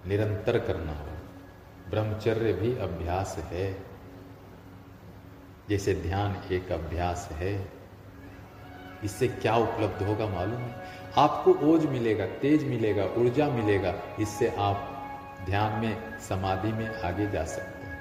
निरंतर 0.08 0.58
करना 0.58 0.92
हो। 0.92 1.06
ब्रह्मचर्य 1.90 2.52
भी 2.52 2.76
अभ्यास 2.78 3.36
है। 3.52 3.72
जैसे 5.68 5.94
ध्यान 5.94 6.36
एक 6.52 6.72
अभ्यास 6.72 7.28
है, 7.32 7.72
इससे 9.04 9.28
क्या 9.28 9.56
उपलब्ध 9.56 10.02
होगा 10.02 10.26
मालूम 10.26 10.60
है? 10.60 10.74
आपको 11.16 11.52
ओज 11.66 11.86
मिलेगा, 11.86 12.26
तेज 12.26 12.64
मिलेगा, 12.64 13.04
ऊर्जा 13.16 13.48
मिलेगा, 13.48 13.94
इससे 14.20 14.54
आप 14.58 14.94
ध्यान 15.46 15.80
में, 15.80 16.18
समाधि 16.18 16.72
में 16.72 17.00
आगे 17.02 17.26
जा 17.30 17.44
सकते 17.44 17.86
हैं। 17.86 17.96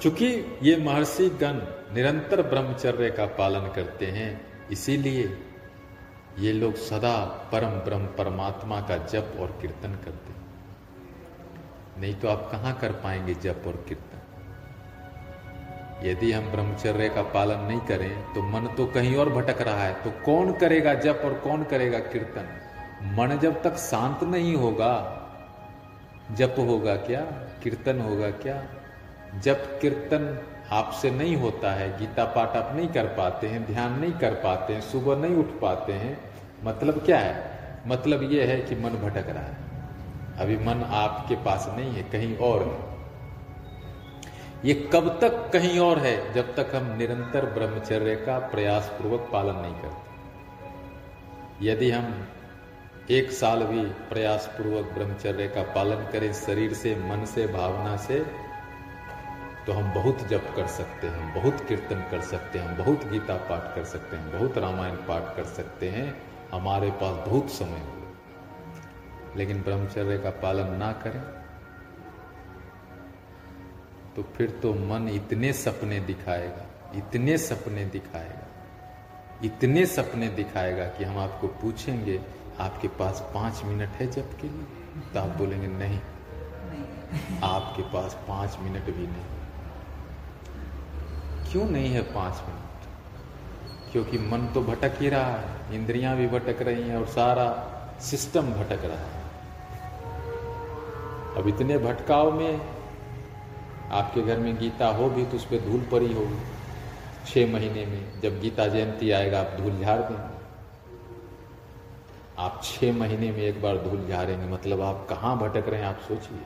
चूँकि 0.00 0.26
ये 0.62 0.76
महर्षि 0.76 1.28
गण 1.40 1.60
निरंतर 1.94 2.42
ब्रह्मचर्य 2.42 3.10
का 3.10 3.26
पालन 3.26 3.72
करते 3.74 4.06
हैं, 4.06 4.30
इसीलिए 4.70 5.38
ये 6.38 6.52
लोग 6.52 6.74
सदा 6.74 7.16
परम 7.52 7.70
ब्रह्म 7.80 8.06
परमात्मा 8.18 8.80
का 8.80 8.96
जप 9.06 9.36
और 9.40 9.58
कीर्तन 9.62 9.94
करते 9.94 10.32
हैं। 10.32 10.38
नहीं 12.00 12.14
तो 12.14 12.28
आप 12.28 12.48
कहाँ 12.52 12.78
कर 12.80 12.92
पाएँगे 12.92 13.34
जप 13.34 13.64
और 13.66 13.84
कीर्तन? 13.88 14.16
यदि 16.04 16.32
हम 16.32 16.50
ब्रह्मचर्य 16.50 17.08
का 17.08 17.22
पालन 17.22 17.60
नहीं 17.60 17.80
करें 17.80 18.34
तो 18.34 18.42
मन 18.42 18.66
तो 18.66 18.86
कहीं 18.86 19.16
और 19.16 19.28
भटक 19.28 19.60
रहा 19.62 19.82
है 19.82 20.02
तो 20.04 20.10
कौन 20.24 20.52
करेगा 20.52 20.94
जप 20.94 21.22
और 21.24 21.34
कौन 21.34 21.64
करेगा 21.64 21.98
कीर्तन? 21.98 22.59
मन 23.02 23.38
जब 23.42 23.62
तक 23.62 23.76
शांत 23.76 24.22
नहीं 24.22 24.54
होगा, 24.54 25.16
जप 26.32 26.54
होगा 26.58 26.96
क्या, 26.96 27.20
कीर्तन 27.62 28.00
होगा 28.00 28.30
क्या? 28.30 28.62
जब 29.40 29.80
कीर्तन 29.80 30.42
आपसे 30.70 31.10
नहीं 31.10 31.36
होता 31.36 31.72
है, 31.72 31.98
गीता 31.98 32.24
पाठ 32.24 32.56
आप 32.56 32.76
नहीं 32.76 32.88
कर 32.88 33.04
पाते 33.06 33.46
हैं, 33.46 33.66
ध्यान 33.66 34.00
नहीं 34.00 34.12
कर 34.12 34.34
पाते 34.34 34.74
हैं, 34.74 34.80
सुबह 34.80 35.16
नहीं 35.16 35.36
उठ 35.36 35.46
पाते 35.46 35.92
हैं 35.92 36.30
मतलब 36.64 37.04
क्या 37.04 37.18
है? 37.18 37.60
मतलब 37.86 38.32
यह 38.32 38.48
है 38.48 38.60
कि 38.60 38.74
मन 38.74 38.90
भटक 38.90 39.28
रहा 39.28 39.42
है। 39.42 39.56
अभी 40.38 40.56
मन 40.56 40.82
आपके 40.82 41.34
पास 41.34 41.70
नहीं 41.76 41.94
है, 41.94 42.02
कहीं 42.02 42.36
और 42.36 42.62
है। 42.62 42.90
ये 44.64 44.90
कब 44.92 45.18
तक 45.20 45.50
कहीं 45.52 45.78
और 45.78 45.98
है, 45.98 46.32
जब 46.32 46.56
तक 46.56 46.74
हम 46.74 46.96
निरंतर 46.96 47.46
ब्रह्मचर्य 47.46 48.16
का 48.16 48.38
प्रयास 48.38 48.88
पूर्वक 48.88 49.28
पालन 49.32 49.56
नहीं 49.56 49.74
करते। 49.74 50.10
यदि 51.66 51.90
हम 51.90 52.28
एक 53.10 53.30
साल 53.30 53.62
भी 53.64 53.82
प्रयास 54.08 54.46
पूर्वक 54.56 54.92
ब्रह्मचर्य 54.94 55.46
का 55.48 55.62
पालन 55.74 56.06
करें, 56.12 56.32
शरीर 56.32 56.74
से, 56.74 56.94
मन 56.96 57.24
से, 57.24 57.46
भावना 57.46 57.96
से 57.96 58.18
तो 59.66 59.72
हम 59.72 59.92
बहुत 59.94 60.26
जप 60.28 60.52
कर 60.56 60.66
सकते 60.66 61.06
हैं 61.06 61.34
बहुत 61.34 61.60
कीर्तन 61.68 62.04
कर 62.10 62.20
सकते 62.20 62.58
हैं 62.58 62.76
बहुत 62.76 63.04
गीता 63.06 63.36
पाठ 63.48 63.74
कर 63.74 63.84
सकते 63.84 64.16
हैं, 64.16 64.30
बहुत 64.32 64.58
रामायण 64.58 64.96
पाठ 65.08 65.36
कर 65.36 65.44
सकते 65.46 65.88
हैं। 65.88 66.14
हमारे 66.52 66.90
पास 66.90 67.26
बहुत 67.28 67.50
समय 67.50 67.80
हो 67.80 69.36
लेकिन 69.36 69.62
ब्रह्मचर्य 69.62 70.18
का 70.18 70.30
पालन 70.42 70.74
ना 70.76 70.92
करें। 70.92 71.20
तो 74.16 74.22
फिर 74.36 74.50
तो 74.62 74.72
मन 74.74 75.08
इतने 75.08 75.52
सपने 75.52 76.00
दिखाएगा, 76.00 76.66
इतने 76.96 77.36
सपने 77.38 77.84
दिखाएगा, 77.84 78.46
इतने 79.44 79.84
सपने 79.86 80.28
दिखाएगा 80.28 80.86
कि 80.88 81.04
हम 81.04 81.18
आपको 81.18 81.48
पूछेंगे 81.60 82.18
आपके 82.58 82.88
पास 82.88 83.20
पाँच 83.34 83.62
मिनट 83.64 83.88
है 83.88 84.06
जब 84.10 84.38
के 84.40 84.48
लिए 84.48 84.64
तो 85.14 85.20
आप 85.20 85.36
बोलेंगे 85.36 85.66
नहीं, 85.66 85.98
आपके 87.42 87.82
पास 87.82 88.14
पाँच 88.28 88.56
मिनट 88.60 88.84
भी 88.86 89.06
नहीं। 89.06 89.24
क्यों 91.52 91.64
नहीं 91.64 91.88
है 91.88 92.02
पाँच 92.02 92.34
मिनट? 92.48 92.68
क्योंकि 93.92 94.18
मन 94.18 94.46
तो 94.46 94.62
भटक 94.62 94.92
ही 95.00 95.08
रहा 95.08 95.30
है 95.30 95.74
इंद्रियाँ 95.74 96.16
भी 96.16 96.26
भटक 96.28 96.62
रही 96.62 96.82
हैं 96.82 96.96
और 96.96 97.06
सारा 97.06 97.46
सिस्टम 98.00 98.52
भटक 98.52 98.84
रहा 98.84 98.98
है। 98.98 99.18
अब 101.36 101.48
इतने 101.48 101.78
भटकाव 101.78 102.32
में 102.32 102.60
आपके 103.92 104.22
घर 104.22 104.38
में 104.38 104.56
गीता 104.58 104.86
हो 104.86 105.08
भी 105.10 105.24
तो 105.24 105.36
उस 105.36 105.44
पर 105.44 105.60
धूल 105.60 105.80
पड़ी 105.92 106.12
होगी। 106.12 106.38
छह 107.26 107.52
महीने 107.52 107.86
में 107.86 108.20
जब 108.20 108.40
गीता 108.40 108.66
जयंती 108.66 109.10
आएगा 109.10 109.40
आप 109.40 109.56
धूल 109.60 109.80
झाड़ 109.80 110.00
देंगे। 110.00 110.39
आप 112.40 112.60
छह 112.64 112.92
महीने 112.92 113.30
में 113.30 113.38
एक 113.38 113.62
बार 113.62 113.76
धूल 113.76 114.06
झाड़ेंगे। 114.08 114.46
मतलब 114.46 114.80
आप 114.80 115.06
कहाँ 115.10 115.36
भटक 115.38 115.68
रहे 115.68 115.80
हैं, 115.80 115.86
आप 115.86 115.98
सोचिए। 115.98 116.42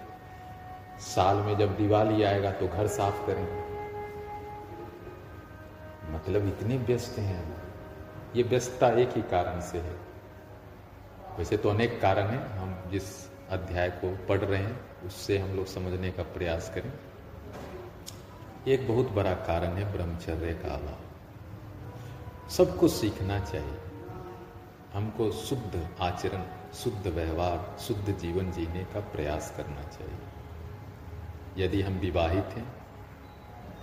साल 1.01 1.37
में 1.37 1.59
जब 1.59 1.77
दिवाली 1.77 2.23
आएगा 2.23 2.51
तो 2.53 2.69
घर 2.69 2.87
साफ़ 2.87 3.27
करेंगे। 3.27 3.63
मतलब 6.15 6.49
इतने 6.49 6.77
व्यस्त 6.77 7.19
हैं 7.19 7.63
ये 8.37 8.43
व्यस्तता 8.43 8.89
एक 8.89 9.11
ही 9.17 9.23
कारण 9.23 9.61
से 9.61 9.79
है। 9.79 9.97
वैसे 11.39 11.57
तो 11.57 11.69
अनेक 11.69 12.01
कारण 12.01 12.27
है। 12.27 12.59
हम 12.59 12.91
जिस 12.91 13.31
अध्याय 13.51 13.91
को 13.91 14.27
पढ़ 14.27 14.39
रहे 14.39 14.63
हैं, 14.63 14.81
उससे 15.07 15.39
हम 15.39 15.57
लोग 15.57 15.67
समझने 15.67 16.11
का 16.11 16.23
प्रयास 16.23 16.73
करें। 16.75 16.93
एक 18.69 18.89
बहुत 18.89 19.11
बड़ा 19.11 19.33
कारण 19.33 19.69
है 19.69 19.93
ब्रह्मचर्य 19.93 20.55
का 20.55 20.75
अभाव 20.75 22.51
सबको 22.51 22.89
सीखना 22.89 23.39
चाहिए। 23.41 23.94
हमको 24.95 25.31
शुद्ध 25.33 25.89
आचरण, 26.01 26.43
शुद्ध 26.75 27.07
व्यवहार, 27.07 27.77
शुद्ध 27.81 28.17
जीवन 28.19 28.51
जीने 28.53 28.85
का 28.85 29.01
प्रयास 29.13 29.53
करना 29.57 29.83
चाहिए। 29.89 31.65
यदि 31.65 31.81
हम 31.83 31.95
विवाहित 31.99 32.57
हैं 32.57 32.67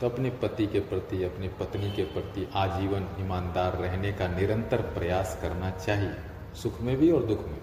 तो 0.01 0.09
अपने 0.09 0.29
पति 0.41 0.67
के 0.67 0.79
प्रति, 0.81 1.23
अपनी 1.23 1.47
पत्नी 1.59 1.91
के 1.91 2.03
प्रति 2.03 2.47
आजीवन, 2.55 3.07
ईमानदार 3.19 3.75
रहने 3.77 4.11
का 4.13 4.27
निरंतर 4.27 4.81
प्रयास 4.93 5.37
करना 5.41 5.69
चाहिए, 5.71 6.13
सुख 6.61 6.81
में 6.81 6.95
भी 6.97 7.11
और 7.11 7.25
दुख 7.25 7.45
में 7.47 7.59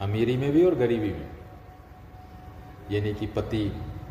अमीरी 0.00 0.36
में 0.36 0.50
भी 0.52 0.64
और 0.66 0.74
गरीबी 0.74 1.10
में 1.10 1.30
यानी 2.90 3.14
कि 3.14 3.26
पति 3.28 3.64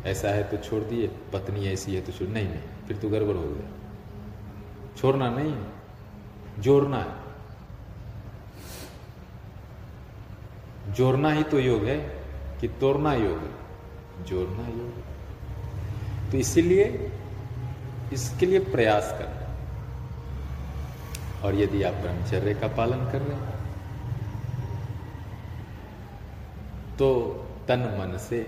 ऐसा 0.06 0.28
है 0.28 0.42
तो 0.44 0.56
छोड़ 0.58 0.82
दिए, 0.82 1.08
पत्नी 1.32 1.66
ऐसी 1.68 1.94
है 1.94 2.00
तो 2.00 2.12
छोड़, 2.12 2.28
नहीं 2.28 2.48
नहीं, 2.48 2.86
फिर 2.86 2.96
तो 2.96 3.08
गड़बड़ 3.08 3.36
हो 3.36 3.42
गया। 3.42 4.96
छोड़ना 4.96 5.28
नहीं 5.30 6.62
जोड़ना 6.62 6.98
है। 6.98 7.21
जोड़ना 10.96 11.30
ही 11.32 11.42
तो 11.42 11.58
योग 11.58 11.84
है 11.84 11.98
कि 12.60 12.68
तोड़ना 12.80 13.12
योग 13.14 13.38
है। 13.38 14.24
जोड़ना 14.24 14.66
योग 14.68 14.92
है। 14.96 16.30
तो 16.30 16.38
इसीलिए 16.38 16.84
इसके 18.12 18.46
लिए 18.46 18.58
प्रयास 18.66 19.14
करना। 19.18 19.40
और 21.44 21.54
यदि 21.54 21.82
आप 21.82 21.94
ब्रह्मचर्य 21.94 22.54
का 22.54 22.68
पालन 22.68 23.10
कर 23.12 23.20
रहे 23.20 23.36
हैं 23.36 23.60
तो 26.98 27.08
तन 27.68 27.80
मन 27.98 28.16
से 28.18 28.38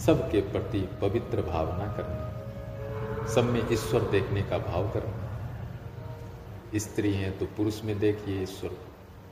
सबके 0.00 0.40
प्रति 0.42 0.80
पवित्र 1.00 1.42
भावना 1.42 1.86
करना, 1.92 3.26
सब 3.26 3.44
में 3.44 3.72
ईश्वर 3.72 4.00
देखने 4.10 4.42
का 4.42 4.58
भाव 4.60 4.88
करना। 4.90 6.78
स्त्री 6.78 7.12
हैं 7.14 7.32
तो 7.38 7.46
पुरुष 7.46 7.82
में 7.84 7.98
देखिए 7.98 8.42
ईश्वर, 8.42 8.70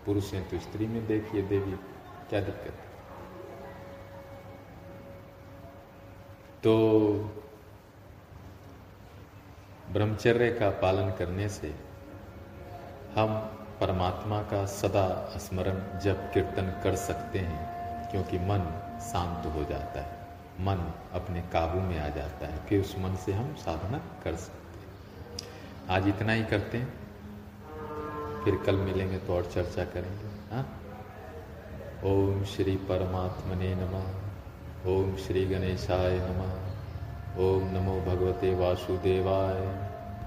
पुरुष 0.06 0.32
हैं 0.34 0.48
तो 0.50 0.58
स्त्री 0.58 0.86
में 0.86 1.06
देखिए 1.06 1.42
देवी। 1.44 1.74
क्या 2.32 2.40
दिक्कत 2.40 2.74
तो 6.64 6.72
ब्रह्मचर्य 9.92 10.52
का 10.52 10.70
पालन 10.70 11.10
करने 11.10 11.48
से 11.48 11.74
हम 13.16 13.34
परमात्मा 13.80 14.42
का 14.42 14.66
सदा 14.66 15.06
स्मरण 15.38 15.98
जब 15.98 16.32
कीर्तन 16.32 16.80
कर 16.84 16.96
सकते 16.96 17.38
हैं, 17.38 18.10
क्योंकि 18.10 18.38
मन 18.38 18.64
शांत 19.12 19.46
हो 19.46 19.64
जाता 19.64 20.00
है। 20.00 20.10
मन 20.60 20.92
अपने 21.12 21.42
काबू 21.42 21.80
में 21.80 21.98
आ 21.98 22.08
जाता 22.08 22.46
है 22.46 22.66
फिर 22.66 22.80
उस 22.80 22.98
मन 22.98 23.16
से 23.16 23.32
हम 23.32 23.54
साधना 23.54 23.98
कर 24.24 24.36
सकते 24.36 24.78
हैं। 24.78 25.50
आज 25.90 26.08
इतना 26.08 26.32
ही 26.32 26.44
करते 26.44 26.78
हैं। 26.78 26.92
फिर 28.44 28.56
कल 28.56 28.76
मिलेंगे 28.76 29.18
तो 29.18 29.36
और 29.36 29.50
चर्चा 29.52 29.84
करेंगे। 29.84 30.54
हाँ? 30.54 30.81
ओम 32.04 32.44
श्री 32.44 32.76
परमात्मने 32.76 33.74
नमः। 33.74 34.90
ओम 34.90 35.16
श्री 35.16 35.46
गणेशाय 35.46 36.18
नमः। 36.18 36.52
ओम 37.44 37.62
नमो 37.62 38.00
भगवते 38.00 38.54
वासुदेवाय। 38.54 39.91